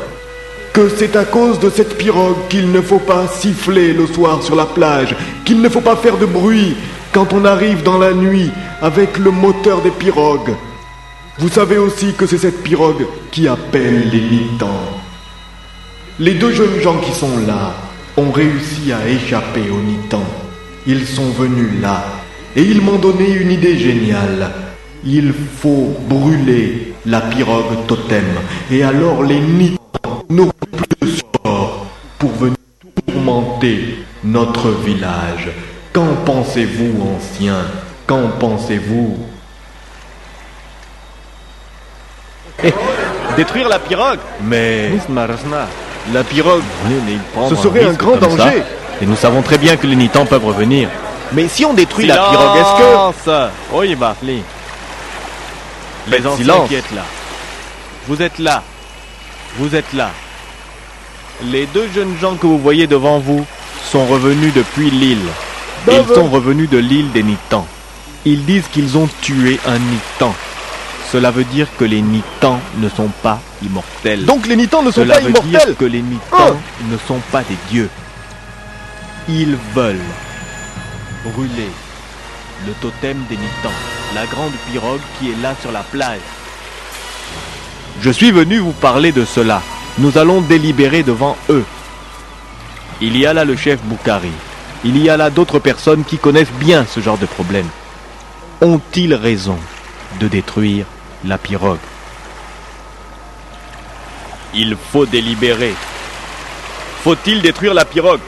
que 0.76 0.89
c'est 0.89 1.15
à 1.15 1.23
cause 1.23 1.57
de 1.61 1.69
cette 1.69 1.97
pirogue 1.97 2.49
qu'il 2.49 2.69
ne 2.69 2.82
faut 2.82 2.99
pas 2.99 3.30
siffler 3.30 3.93
le 3.93 4.05
soir 4.07 4.43
sur 4.43 4.57
la 4.57 4.65
plage, 4.65 5.15
qu'il 5.45 5.61
ne 5.61 5.69
faut 5.69 5.80
pas 5.80 5.95
faire 5.95 6.17
de 6.17 6.26
bruit 6.26 6.76
quand 7.13 7.32
on 7.32 7.45
arrive 7.45 7.82
dans 7.82 7.97
la 7.97 8.13
nuit 8.13 8.51
avec 8.82 9.17
le 9.17 9.32
moteur 9.32 9.82
des 9.82 9.91
pirogues. 9.91 10.53
Vous 11.38 11.47
savez 11.47 11.78
aussi 11.78 12.11
que 12.11 12.26
c'est 12.26 12.39
cette 12.39 12.61
pirogue 12.61 13.05
qui 13.32 13.47
appelle 13.47 14.09
les 14.09 14.19
Nitans. 14.19 14.99
Les 16.19 16.34
deux 16.34 16.51
jeunes 16.51 16.82
gens 16.82 16.97
qui 16.97 17.13
sont 17.13 17.38
là 17.47 17.73
ont 18.17 18.32
réussi 18.32 18.91
à 18.91 19.07
échapper 19.07 19.69
aux 19.71 19.82
Nitans. 19.82 20.28
Ils 20.86 21.07
sont 21.07 21.30
venus 21.39 21.69
là 21.82 22.03
et 22.53 22.63
ils 22.63 22.82
m'ont 22.82 22.99
donné 22.99 23.30
une 23.30 23.51
idée 23.51 23.78
géniale. 23.78 24.51
Il 25.05 25.34
faut 25.57 25.95
brûler 26.09 26.95
la 27.05 27.21
pirogue 27.21 27.86
totem 27.88 28.26
et 28.69 28.84
alors 28.84 29.23
les 29.23 29.39
Nitans 29.39 29.84
pour 32.20 32.32
venir 32.32 32.55
tourmenter 33.05 34.05
notre 34.24 34.70
village. 34.70 35.49
Qu'en 35.93 36.13
pensez-vous, 36.26 37.16
anciens 37.16 37.66
Qu'en 38.07 38.28
pensez-vous? 38.39 39.18
Détruire 43.36 43.68
la 43.68 43.80
pirogue? 43.80 44.20
Mais 44.43 44.91
La 46.13 46.24
pirogue 46.24 46.61
Ce 47.49 47.55
serait 47.55 47.86
un 47.86 47.93
grand 47.93 48.18
danger. 48.18 48.63
Et 49.01 49.05
nous 49.05 49.16
savons 49.16 49.41
très 49.41 49.57
bien 49.57 49.76
que 49.76 49.88
les 49.88 49.95
Nitans 49.95 50.26
peuvent 50.26 50.45
revenir. 50.45 50.89
Mais 51.34 51.47
si 51.47 51.66
on 51.66 51.74
détruit 51.74 52.05
la 52.05 52.16
pirogue, 52.16 52.57
est-ce 52.57 53.30
que... 53.30 53.49
Oui, 53.74 53.95
Bartley. 53.95 54.41
Les 56.07 56.20
anciens 56.20 56.36
silence. 56.38 56.70
qui 56.70 56.76
êtes 56.76 56.91
là. 56.91 57.01
Vous 58.07 58.22
êtes 58.22 58.38
là. 58.39 58.61
Vous 59.57 59.76
êtes 59.76 59.91
là. 59.93 60.11
Les 61.43 61.65
deux 61.67 61.89
jeunes 61.93 62.15
gens 62.19 62.36
que 62.36 62.47
vous 62.47 62.57
voyez 62.57 62.88
devant 62.88 63.19
vous 63.19 63.45
sont 63.83 64.05
revenus 64.05 64.53
depuis 64.53 64.89
l'île. 64.89 65.17
Ils 65.91 66.15
sont 66.15 66.29
revenus 66.29 66.69
de 66.69 66.77
l'île 66.77 67.11
des 67.11 67.23
Nitans. 67.23 67.67
Ils 68.25 68.43
disent 68.45 68.67
qu'ils 68.71 68.97
ont 68.97 69.07
tué 69.21 69.59
un 69.67 69.77
Nitan. 69.77 70.33
Cela 71.11 71.31
veut 71.31 71.43
dire 71.43 71.67
que 71.77 71.86
les 71.86 72.01
Nitans 72.01 72.59
ne 72.77 72.89
sont 72.89 73.11
pas 73.21 73.39
immortels. 73.63 74.25
Donc 74.25 74.47
les 74.47 74.55
Nitans 74.55 74.81
ne 74.81 74.91
sont 74.91 75.01
Cela 75.01 75.15
pas 75.15 75.21
veut 75.21 75.29
immortels 75.29 75.51
dire 75.51 75.77
que 75.77 75.86
les 75.86 76.01
Nitans 76.01 76.38
Hein 76.38 76.57
ne 76.89 76.97
sont 77.07 77.19
pas 77.31 77.43
des 77.43 77.57
dieux. 77.69 77.89
Ils 79.27 79.57
veulent 79.75 79.99
brûler 81.23 81.69
le 82.65 82.73
totem 82.81 83.17
des 83.29 83.36
Nitans, 83.36 83.69
la 84.15 84.25
grande 84.25 84.53
pirogue 84.71 85.01
qui 85.19 85.31
est 85.31 85.41
là 85.41 85.53
sur 85.61 85.71
la 85.71 85.81
plage. 85.81 86.21
Je 88.01 88.09
suis 88.09 88.31
venu 88.31 88.57
vous 88.57 88.71
parler 88.71 89.11
de 89.11 89.25
cela. 89.25 89.61
Nous 89.97 90.17
allons 90.17 90.41
délibérer 90.41 91.03
devant 91.03 91.37
eux. 91.49 91.63
Il 93.01 93.17
y 93.17 93.25
a 93.25 93.33
là 93.33 93.45
le 93.45 93.55
chef 93.55 93.79
Boukari. 93.83 94.31
Il 94.83 95.01
y 95.01 95.09
a 95.09 95.17
là 95.17 95.29
d'autres 95.29 95.59
personnes 95.59 96.03
qui 96.03 96.17
connaissent 96.17 96.51
bien 96.59 96.85
ce 96.89 96.99
genre 96.99 97.17
de 97.17 97.25
problème. 97.25 97.67
Ont-ils 98.61 99.13
raison 99.13 99.57
de 100.19 100.27
détruire 100.27 100.85
la 101.25 101.37
pirogue? 101.37 101.79
Il 104.53 104.77
faut 104.91 105.05
délibérer. 105.05 105.73
Faut-il 107.03 107.41
détruire 107.41 107.73
la 107.73 107.85
pirogue? 107.85 108.19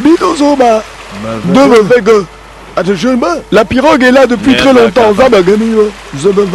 Bidozoma 0.00 0.82
la 3.50 3.64
pirogue 3.64 4.02
est 4.02 4.12
là 4.12 4.26
depuis 4.26 4.54
très 4.54 4.72
longtemps. 4.72 5.12
Zabaganiwa. 5.14 5.84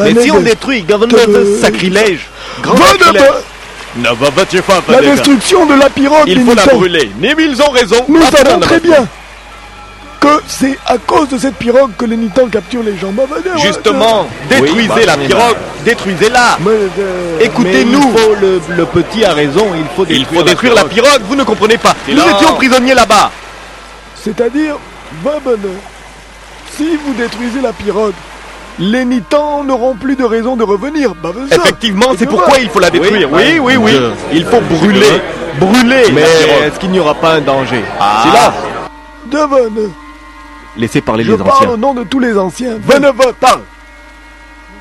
Mais 0.06 0.22
si 0.22 0.32
on 0.32 0.40
détruit, 0.40 0.84
government 0.84 1.18
Te- 1.18 1.60
sacrilège 1.60 2.30
Ne 3.96 4.08
va 4.10 4.30
vas-tu 4.32 4.62
pas, 4.62 4.82
La 4.90 5.02
destruction 5.02 5.66
de 5.66 5.76
la 5.76 5.90
pirogue 5.90 6.24
Il 6.28 6.44
faut 6.44 6.56
la 6.56 6.66
brûler. 6.66 7.12
Nîmes, 7.20 7.40
ils 7.40 7.62
ont 7.62 7.70
raison. 7.70 7.98
Nous 8.08 8.22
savons 8.24 8.56
on 8.56 8.60
très 8.60 8.80
bien 8.80 9.08
que 10.24 10.42
c'est 10.48 10.80
à 10.86 10.98
cause 10.98 11.28
de 11.28 11.38
cette 11.38 11.56
pirogue 11.56 11.92
que 11.98 12.06
les 12.06 12.16
Nitans 12.16 12.48
capturent 12.48 12.84
les 12.84 12.98
gens. 12.98 13.12
Bah, 13.12 13.24
bah, 13.30 13.36
ouais, 13.44 13.62
Justement, 13.62 14.26
détruisez 14.50 14.90
Oui, 14.96 15.06
la 15.06 15.18
bah, 15.18 15.24
pirogue, 15.26 15.58
détruisez-la. 15.84 16.58
Euh, 16.66 17.40
Écoutez-nous. 17.42 18.14
le, 18.42 18.62
le 18.70 18.86
petit 18.86 19.26
a 19.26 19.34
raison, 19.34 19.68
il 19.78 19.86
faut 19.98 20.06
détruire, 20.06 20.76
la, 20.76 20.86
pirogue. 20.86 21.22
vous 21.28 21.36
ne 21.36 21.44
comprenez 21.44 21.78
pas. 21.78 21.94
Nous 22.08 22.22
étions 22.22 22.56
prisonniers 22.56 22.94
là-bas. 22.94 23.32
C'est-à-dire, 24.24 24.78
si 26.78 26.98
vous 27.06 27.14
détruisez 27.16 27.60
la 27.62 27.74
pirogue, 27.74 28.14
les 28.80 29.06
Nitans 29.06 29.64
n'auront 29.64 29.96
plus 29.96 30.16
de 30.16 30.24
raison 30.24 30.56
de 30.56 30.64
revenir. 30.64 31.14
Bah. 31.16 31.32
Effectivement, 31.52 32.08
c'est 32.18 32.26
Je 32.26 32.30
pourquoi 32.30 32.60
il 32.60 32.70
faut 32.70 32.80
la 32.80 32.90
détruire. 32.90 33.30
Oui, 33.32 33.60
oui, 33.60 33.76
oui. 33.78 33.92
Je- 33.92 34.38
Il 34.38 34.46
faut 34.46 34.62
brûler. 34.62 35.22
Brûler 35.60 36.04
Mais 36.14 36.22
pirogue. 36.24 36.64
est-ce 36.66 36.80
qu'il 36.80 36.90
n'y 36.90 37.00
aura 37.00 37.14
pas 37.14 37.34
un 37.36 37.42
danger 37.42 37.84
Ah. 38.00 38.24
Silence. 38.24 38.54
Devon, 39.32 39.90
Laissez 40.76 41.02
parler 41.02 41.24
je 41.24 41.32
les 41.32 41.38
parle 41.38 41.52
anciens. 41.52 41.70
au 41.70 41.78
nom 41.78 41.94
de 41.94 42.04
tous 42.04 42.20
les 42.20 42.36
anciens. 42.38 42.78
Veneve, 42.84 43.34
parle. 43.40 43.62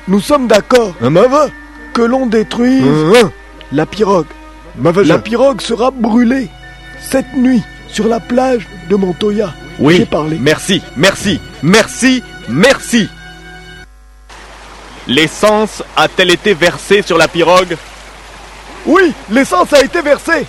Nous 0.07 0.19
sommes 0.19 0.47
d'accord 0.47 0.93
que 1.93 2.01
l'on 2.01 2.25
détruise 2.25 2.83
la 3.71 3.85
pirogue. 3.85 4.25
La 5.05 5.19
pirogue 5.19 5.61
sera 5.61 5.91
brûlée 5.91 6.49
cette 6.99 7.35
nuit 7.35 7.61
sur 7.87 8.07
la 8.07 8.19
plage 8.19 8.67
de 8.89 8.95
Montoya. 8.95 9.53
J'ai 9.79 9.85
Oui, 9.85 10.05
parlé. 10.05 10.37
merci, 10.41 10.81
merci, 10.97 11.39
merci, 11.61 12.23
merci. 12.49 13.07
L'essence 15.07 15.83
a-t-elle 15.97 16.31
été 16.31 16.53
versée 16.53 17.01
sur 17.01 17.17
la 17.17 17.27
pirogue 17.27 17.75
Oui, 18.85 19.13
l'essence 19.29 19.73
a 19.73 19.81
été 19.81 20.01
versée. 20.01 20.45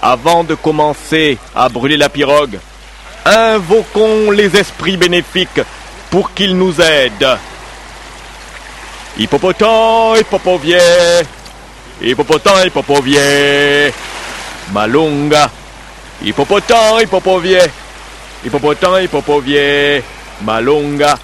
Avant 0.00 0.42
de 0.42 0.54
commencer 0.54 1.36
à 1.54 1.68
brûler 1.68 1.96
la 1.96 2.08
pirogue, 2.08 2.58
invoquons 3.26 4.30
les 4.30 4.56
esprits 4.56 4.96
bénéfiques 4.96 5.60
pour 6.10 6.32
qu'ils 6.32 6.56
nous 6.56 6.80
aident. 6.80 7.38
Hippopotam, 9.18 10.16
hippopovier, 10.18 10.78
hippopotam, 12.00 12.66
hippopovier, 12.66 13.92
malunga, 14.72 15.50
hippopotam, 16.22 17.00
hippopovier, 17.02 17.62
hippopotam, 18.44 19.02
hippopovier, 19.02 20.02
malunga. 20.42 21.18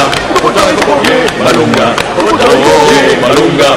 Malunga 3.22 3.70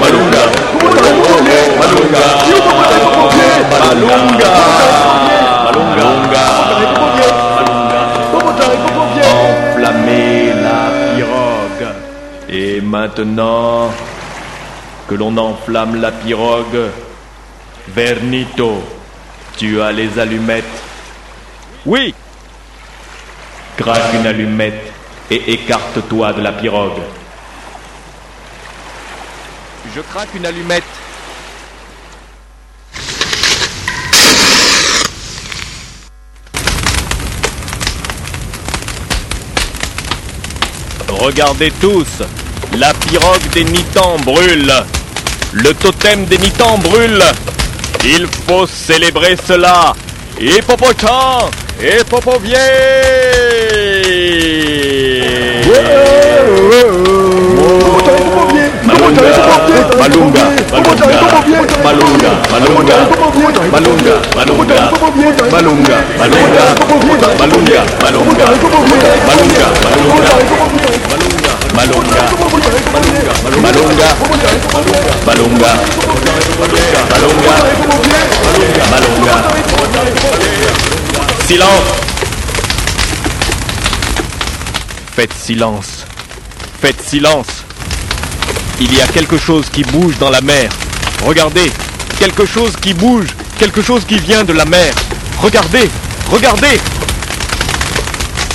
Malunga 0.00 0.67
Enflammer 9.20 10.54
la 10.54 10.90
pirogue. 11.14 11.94
Et 12.48 12.80
maintenant 12.80 13.90
que 15.08 15.14
l'on 15.14 15.36
enflamme 15.36 16.00
la 16.00 16.12
pirogue, 16.12 16.90
Vernito, 17.88 18.82
tu 19.56 19.80
as 19.80 19.92
les 19.92 20.18
allumettes 20.18 20.64
Oui 21.86 22.14
Craque 23.76 24.14
une 24.14 24.26
allumette 24.26 24.92
et 25.30 25.52
écarte-toi 25.52 26.32
de 26.32 26.42
la 26.42 26.52
pirogue. 26.52 27.00
Je 29.94 30.00
craque 30.02 30.28
une 30.34 30.44
allumette. 30.44 30.84
Regardez 41.08 41.72
tous, 41.80 42.06
la 42.76 42.92
pirogue 42.94 43.48
des 43.52 43.64
Nitans 43.64 44.18
brûle. 44.24 44.72
Le 45.52 45.74
totem 45.74 46.24
des 46.26 46.38
Nitans 46.38 46.78
brûle. 46.78 47.22
Il 48.04 48.26
faut 48.46 48.66
célébrer 48.66 49.36
cela. 49.46 49.94
Hippopotam, 50.40 51.50
hippopovier. 51.80 52.58
Malunga, 59.08 59.32
Malunga, 59.98 60.44
Malunga, 61.82 62.28
Malunga, 62.52 62.98
Malunga, 63.72 64.16
Malunga, 64.36 64.78
Malunga, 64.92 65.94
Malunga, 66.28 66.66
Malunga, 67.38 67.80
Malunga, 67.98 68.44
Malunga, 68.44 68.52
Malunga, 71.68 72.04
Malunga, 72.04 72.12
Malunga, 73.64 74.08
Malunga, 75.24 75.56
Malunga, 75.56 75.70
Malunga, 77.08 77.64
Malunga, 78.92 79.34
Silence 81.46 81.88
Faites 85.16 85.34
silence 85.38 86.04
Faites 86.82 87.02
silence 87.08 87.67
il 88.80 88.96
y 88.96 89.00
a 89.00 89.06
quelque 89.08 89.36
chose 89.36 89.68
qui 89.70 89.82
bouge 89.82 90.16
dans 90.18 90.30
la 90.30 90.40
mer. 90.40 90.70
Regardez. 91.24 91.72
Quelque 92.20 92.46
chose 92.46 92.76
qui 92.76 92.94
bouge. 92.94 93.26
Quelque 93.58 93.82
chose 93.82 94.04
qui 94.04 94.18
vient 94.18 94.44
de 94.44 94.52
la 94.52 94.64
mer. 94.64 94.94
Regardez. 95.38 95.90
Regardez. 96.30 96.78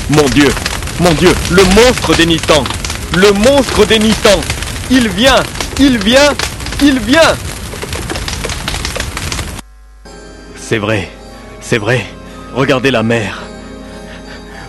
Mon 0.10 0.24
Dieu. 0.30 0.48
Mon 1.02 1.12
Dieu. 1.16 1.34
Le 1.52 1.64
monstre 1.76 2.16
des. 2.16 2.26
Le 2.26 3.32
monstre 3.34 3.86
des. 3.86 4.00
Il 4.90 5.10
vient. 5.10 5.44
Il 5.78 5.98
vient. 5.98 6.34
Il 6.82 7.00
vient. 7.00 7.36
C'est 10.56 10.78
vrai. 10.78 11.10
C'est 11.60 11.80
vrai. 11.80 12.06
Regardez 12.54 12.92
la 12.92 13.04
mer. 13.04 13.42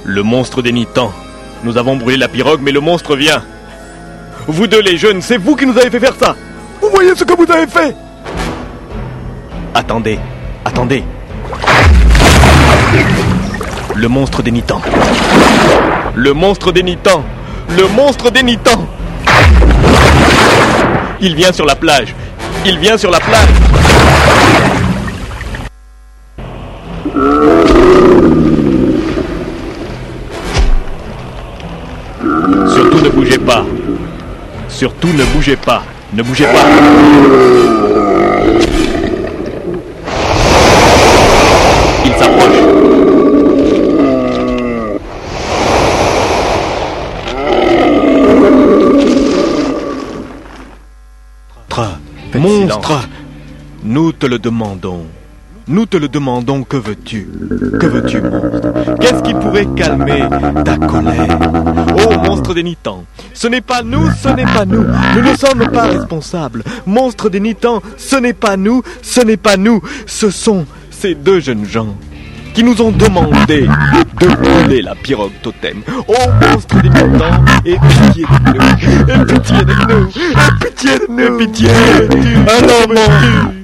Le 0.02 0.24
monstre 0.24 0.62
des. 0.62 0.72
Nous 0.72 1.78
avons 1.78 1.96
brûlé 1.96 2.16
la 2.16 2.28
pirogue, 2.28 2.60
mais 2.60 2.72
le 2.72 2.80
monstre 2.80 3.14
vient. 3.14 3.44
Vous 4.46 4.66
deux 4.66 4.80
les 4.80 4.96
jeunes, 4.96 5.22
c'est 5.22 5.38
vous 5.38 5.56
qui 5.56 5.64
nous 5.64 5.76
avez 5.78 5.90
fait 5.90 6.00
faire 6.00 6.14
ça. 6.20 6.36
Vous 6.80 6.90
voyez 6.90 7.14
ce 7.14 7.24
que 7.24 7.34
vous 7.34 7.50
avez 7.50 7.66
fait 7.66 7.96
Attendez, 9.74 10.18
attendez. 10.64 11.02
Le 13.94 14.08
monstre 14.08 14.42
des 14.42 14.50
Nitans. 14.50 14.82
Le 16.14 16.32
monstre 16.32 16.72
des 16.72 16.82
Nitans. 16.82 17.24
Le 17.70 17.88
monstre 17.88 18.30
des 18.30 18.42
Nitans. 18.42 18.86
Il 21.20 21.34
vient 21.34 21.52
sur 21.52 21.64
la 21.64 21.74
plage. 21.74 22.14
Il 22.66 22.78
vient 22.78 22.98
sur 22.98 23.10
la 23.10 23.20
plage. 23.20 23.48
Surtout 34.84 35.08
ne 35.14 35.24
bougez 35.24 35.56
pas. 35.56 35.82
Ne 36.12 36.22
bougez 36.22 36.44
pas. 36.44 36.50
Il 42.04 42.12
s'approche. 42.12 42.58
Monstre, 52.34 53.08
nous 53.84 54.12
te 54.12 54.26
le 54.26 54.38
demandons. 54.38 55.06
Nous 55.66 55.86
te 55.86 55.96
le 55.96 56.08
demandons, 56.08 56.62
que 56.62 56.76
veux-tu? 56.76 57.26
Que 57.80 57.86
veux-tu, 57.86 58.20
monstre? 58.20 58.94
Qu'est-ce 59.00 59.22
qui 59.22 59.32
pourrait 59.32 59.66
calmer 59.74 60.22
ta 60.62 60.76
colère? 60.76 61.38
Oh, 61.96 62.18
monstre 62.22 62.52
des 62.52 62.62
Nitans, 62.62 63.04
ce 63.32 63.48
n'est 63.48 63.62
pas 63.62 63.82
nous, 63.82 64.10
ce 64.10 64.28
n'est 64.28 64.44
pas 64.44 64.66
nous. 64.66 64.84
Nous 64.84 65.22
ne 65.22 65.34
sommes 65.34 65.66
pas 65.72 65.86
responsables. 65.86 66.62
Monstre 66.84 67.30
des 67.30 67.40
Nitans, 67.40 67.80
ce 67.96 68.16
n'est 68.16 68.34
pas 68.34 68.58
nous, 68.58 68.82
ce 69.00 69.22
n'est 69.22 69.38
pas 69.38 69.56
nous. 69.56 69.80
Ce 70.06 70.28
sont 70.28 70.66
ces 70.90 71.14
deux 71.14 71.40
jeunes 71.40 71.64
gens 71.64 71.96
qui 72.52 72.62
nous 72.62 72.82
ont 72.82 72.92
demandé 72.92 73.66
de 74.20 74.26
brûler 74.26 74.82
la 74.82 74.94
pirogue 74.94 75.32
totem. 75.42 75.82
Oh, 76.06 76.12
monstre 76.52 76.82
des 76.82 76.90
Nitans, 76.90 77.42
aie 77.64 77.78
pitié 77.88 78.26
de 78.26 78.52
nous, 78.52 78.60
aie 79.10 79.24
pitié 79.24 79.64
de 79.64 79.72
nous, 79.88 80.08
aie 80.08 80.68
pitié 80.68 80.98
de 80.98 81.06
nous, 81.10 81.38
pitié. 81.38 81.70
Alors, 82.48 82.86
mon 82.88 83.63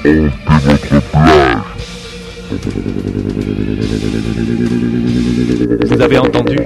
Hanter 0.00 0.30
votre 0.46 1.00
plage. 1.10 1.58
Vous 5.86 6.00
avez 6.00 6.18
entendu? 6.18 6.56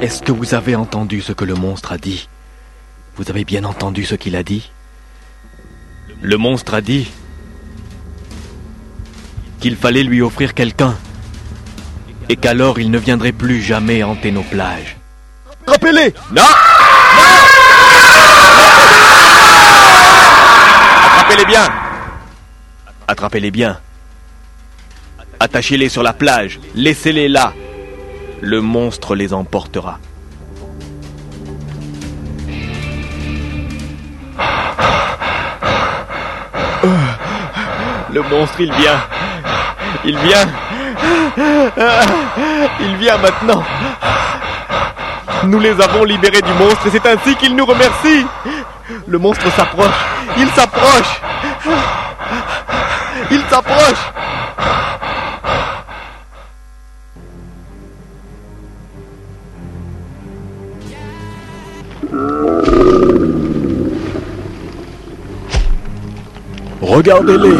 Est-ce 0.00 0.22
que 0.22 0.30
vous 0.30 0.54
avez 0.54 0.76
entendu 0.76 1.20
ce 1.20 1.32
que 1.32 1.44
le 1.44 1.54
monstre 1.54 1.90
a 1.92 1.98
dit? 1.98 2.28
Vous 3.16 3.28
avez 3.30 3.44
bien 3.44 3.64
entendu 3.64 4.04
ce 4.04 4.14
qu'il 4.14 4.36
a 4.36 4.44
dit? 4.44 4.70
Le 6.20 6.36
monstre 6.36 6.74
a 6.74 6.80
dit 6.80 7.10
qu'il 9.58 9.74
fallait 9.74 10.04
lui 10.04 10.22
offrir 10.22 10.54
quelqu'un 10.54 10.96
et 12.28 12.36
qu'alors 12.36 12.78
il 12.78 12.92
ne 12.92 12.98
viendrait 12.98 13.32
plus 13.32 13.60
jamais 13.60 14.04
hanter 14.04 14.30
nos 14.30 14.42
plages. 14.42 14.96
Rappelez 15.66 16.14
Non 16.32 16.42
Attrapez-les 21.32 21.50
bien 21.50 21.68
Attrapez-les 23.08 23.50
bien. 23.50 23.80
Attachez-les 25.40 25.88
sur 25.88 26.02
la 26.02 26.12
plage. 26.12 26.60
Laissez-les 26.74 27.28
là. 27.28 27.54
Le 28.42 28.60
monstre 28.60 29.14
les 29.14 29.32
emportera. 29.32 29.98
Le 38.12 38.20
monstre, 38.28 38.60
il 38.60 38.72
vient. 38.74 39.00
Il 40.04 40.18
vient. 40.18 40.48
Il 42.80 42.96
vient 42.96 43.16
maintenant. 43.16 43.64
Nous 45.44 45.60
les 45.60 45.80
avons 45.80 46.04
libérés 46.04 46.42
du 46.42 46.52
monstre 46.52 46.88
et 46.88 46.90
c'est 46.90 47.06
ainsi 47.06 47.34
qu'il 47.36 47.56
nous 47.56 47.64
remercie. 47.64 48.26
Le 49.06 49.18
monstre 49.18 49.50
s'approche. 49.52 50.12
Il 50.38 50.48
s'approche. 50.50 51.20
Il 53.30 53.40
s'approche. 53.50 54.12
Regardez-les. 66.80 67.56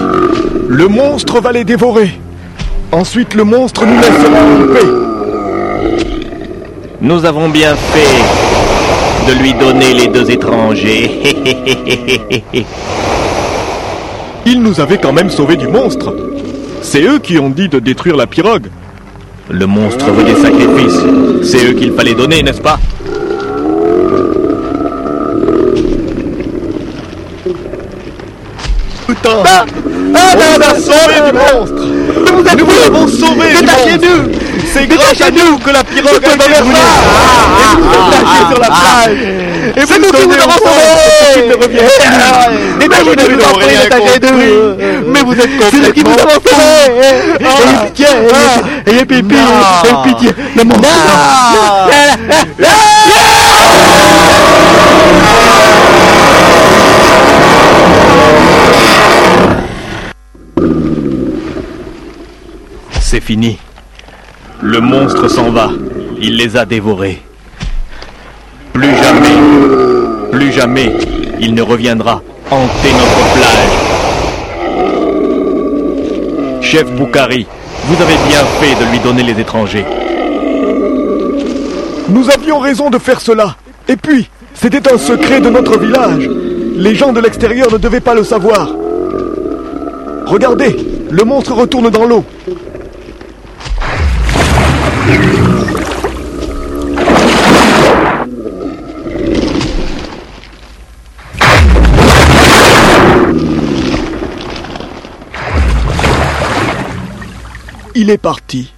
Le 0.69 0.89
monstre 0.89 1.41
va 1.41 1.53
les 1.53 1.65
dévorer. 1.65 2.19
Ensuite, 2.91 3.35
le 3.35 3.45
monstre 3.45 3.87
nous 3.87 3.97
laissera 3.97 4.41
en 4.43 4.75
paix. 4.75 5.03
Nous 7.01 7.25
avons 7.25 7.49
bien 7.49 7.75
fait 7.75 8.42
de 9.27 9.33
lui 9.43 9.55
donner 9.55 9.95
les 9.95 10.09
deux 10.09 10.31
étrangers. 10.31 11.23
Ils 14.47 14.61
nous 14.61 14.81
avaient 14.81 14.99
quand 14.99 15.13
même 15.13 15.31
sauvés 15.31 15.57
du 15.57 15.69
monstre. 15.69 16.15
C'est 16.83 17.03
eux 17.03 17.19
qui 17.19 17.39
ont 17.39 17.51
dit 17.51 17.69
de 17.69 17.79
détruire 17.79 18.17
la 18.17 18.27
pirogue. 18.27 18.67
Le 19.49 19.67
monstre 19.67 20.11
veut 20.11 20.25
des 20.25 20.35
sacrifices. 20.35 21.01
C'est 21.43 21.65
eux 21.65 21.73
qu'il 21.75 21.93
fallait 21.93 22.15
donner, 22.15 22.43
n'est-ce 22.43 22.61
pas? 22.61 22.79
Putain 29.07 29.43
Ah, 29.45 29.65
ah 30.15 30.35
on 30.35 30.59
nous 30.59 30.65
a 30.65 30.75
sauvés 30.75 31.21
du 31.27 31.33
monstre 31.37 31.85
Nous, 31.85 32.43
nous 32.59 32.67
vous 32.67 32.83
avons 32.87 33.07
sauvés 33.07 33.53
Détachez-nous 33.61 34.52
C'est 34.73 34.87
grâce 34.87 35.21
à 35.21 35.31
nous 35.31 35.59
que 35.59 35.71
la 35.71 35.85
pirogue 35.85 36.25
a 36.25 36.35
été 36.35 36.49
brûlée. 36.49 36.79
Et 37.61 37.77
vous 37.77 37.93
êtes 37.93 38.09
lâchés 38.11 38.45
sur 38.49 38.59
la 38.59 38.69
plage. 38.69 39.19
Et 39.77 39.87
C'est 39.87 39.99
nous 39.99 40.11
qui 40.11 40.23
vous 40.23 40.33
avons 40.33 40.59
sauvés 40.59 40.97
qu'il 41.35 41.47
ne 41.49 41.55
revienne 41.55 41.85
plus 41.85 42.79
Détachez-nous, 42.81 43.27
vous 43.29 43.37
n'aurez 43.37 43.67
rien 43.67 43.85
compris. 43.91 44.19
Mais 45.07 45.21
vous 45.21 45.35
êtes 45.35 45.51
C'est 45.71 45.79
nous 45.79 45.93
qui 45.93 46.01
vous 46.01 46.11
complètement 46.11 46.31
avons 46.31 46.41
sauvés 46.41 46.89
Ayez 47.41 47.77
pitié 47.87 48.07
Ayez 48.87 49.05
pitié 49.05 49.37
C'est 63.01 63.21
fini. 63.21 63.59
Le 64.63 64.81
monstre 64.81 65.27
s'en 65.29 65.51
va. 65.51 65.71
Il 66.21 66.37
les 66.37 66.57
a 66.57 66.65
dévorés. 66.65 67.21
Plus 68.73 68.95
jamais, 68.97 69.37
plus 70.31 70.53
jamais, 70.53 70.93
il 71.41 71.53
ne 71.53 71.63
reviendra 71.63 72.23
hanter 72.49 72.93
notre 72.93 73.35
plage. 73.35 73.73
Chef 76.63 76.93
Boukari, 76.93 77.45
Vous 77.87 78.01
avez 78.01 78.15
bien 78.29 78.45
fait 78.61 78.77
de 78.85 78.89
lui 78.93 79.01
donner 79.01 79.25
les 79.25 79.41
étrangers. 79.41 79.85
Nous 82.09 82.31
avions 82.31 82.61
raison 82.61 82.89
de 82.89 82.99
faire 82.99 83.21
cela. 83.21 83.57
Et 83.89 83.97
puis, 83.97 84.31
c'était 84.55 84.93
un 84.93 84.97
secret 84.97 85.41
de 85.41 85.51
notre 85.51 85.77
village. 85.77 86.31
Les 86.77 86.95
gens 86.95 87.13
de 87.13 87.19
l'extérieur 87.21 87.73
ne 87.73 87.79
devaient 87.79 88.01
pas 88.01 88.15
le 88.15 88.23
savoir. 88.23 88.69
Regardez, 90.27 90.77
le 91.11 91.25
monstre 91.25 91.53
retourne 91.53 91.91
dans 91.91 92.05
l'eau. 92.05 92.25
Il 108.05 108.11
est 108.11 108.19
parti. 108.19 108.73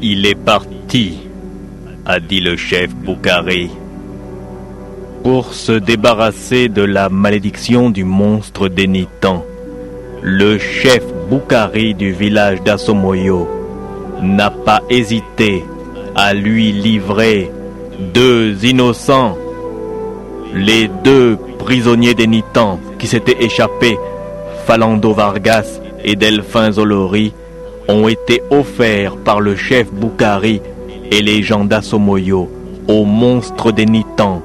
Il 0.00 0.24
est 0.26 0.36
parti, 0.36 1.18
a 2.06 2.20
dit 2.20 2.38
le 2.38 2.56
chef 2.56 2.94
Boukari. 2.94 3.68
Pour 5.24 5.54
se 5.54 5.72
débarrasser 5.72 6.68
de 6.68 6.82
la 6.82 7.08
malédiction 7.08 7.90
du 7.90 8.04
monstre 8.04 8.68
dénitant, 8.68 9.44
le 10.22 10.56
chef 10.58 11.02
Boukari 11.28 11.96
du 11.96 12.12
village 12.12 12.62
d'Asomoyo 12.62 13.48
n'a 14.22 14.50
pas 14.50 14.80
hésité 14.88 15.64
à 16.14 16.32
lui 16.32 16.70
livrer 16.70 17.50
deux 18.14 18.64
innocents, 18.64 19.36
les 20.54 20.86
deux 21.02 21.38
prisonniers 21.58 22.14
dénitants 22.14 22.78
qui 23.00 23.08
s'étaient 23.08 23.42
échappés, 23.42 23.98
Falando 24.64 25.12
Vargas 25.12 25.77
et 26.04 26.16
Delphin 26.16 26.72
Zolori, 26.72 27.32
ont 27.88 28.08
été 28.08 28.42
offerts 28.50 29.16
par 29.16 29.40
le 29.40 29.56
chef 29.56 29.90
Boukari 29.92 30.60
et 31.10 31.22
les 31.22 31.42
gens 31.42 31.64
d'Asomoyo 31.64 32.50
au 32.86 33.04
monstre 33.04 33.72
dénitant 33.72 34.42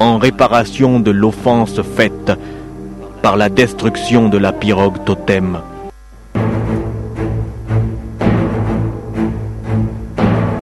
en 0.00 0.18
réparation 0.18 0.98
de 0.98 1.10
l'offense 1.10 1.80
faite 1.82 2.32
par 3.22 3.36
la 3.36 3.48
destruction 3.48 4.28
de 4.28 4.38
la 4.38 4.52
pirogue 4.52 5.04
totem. 5.04 5.58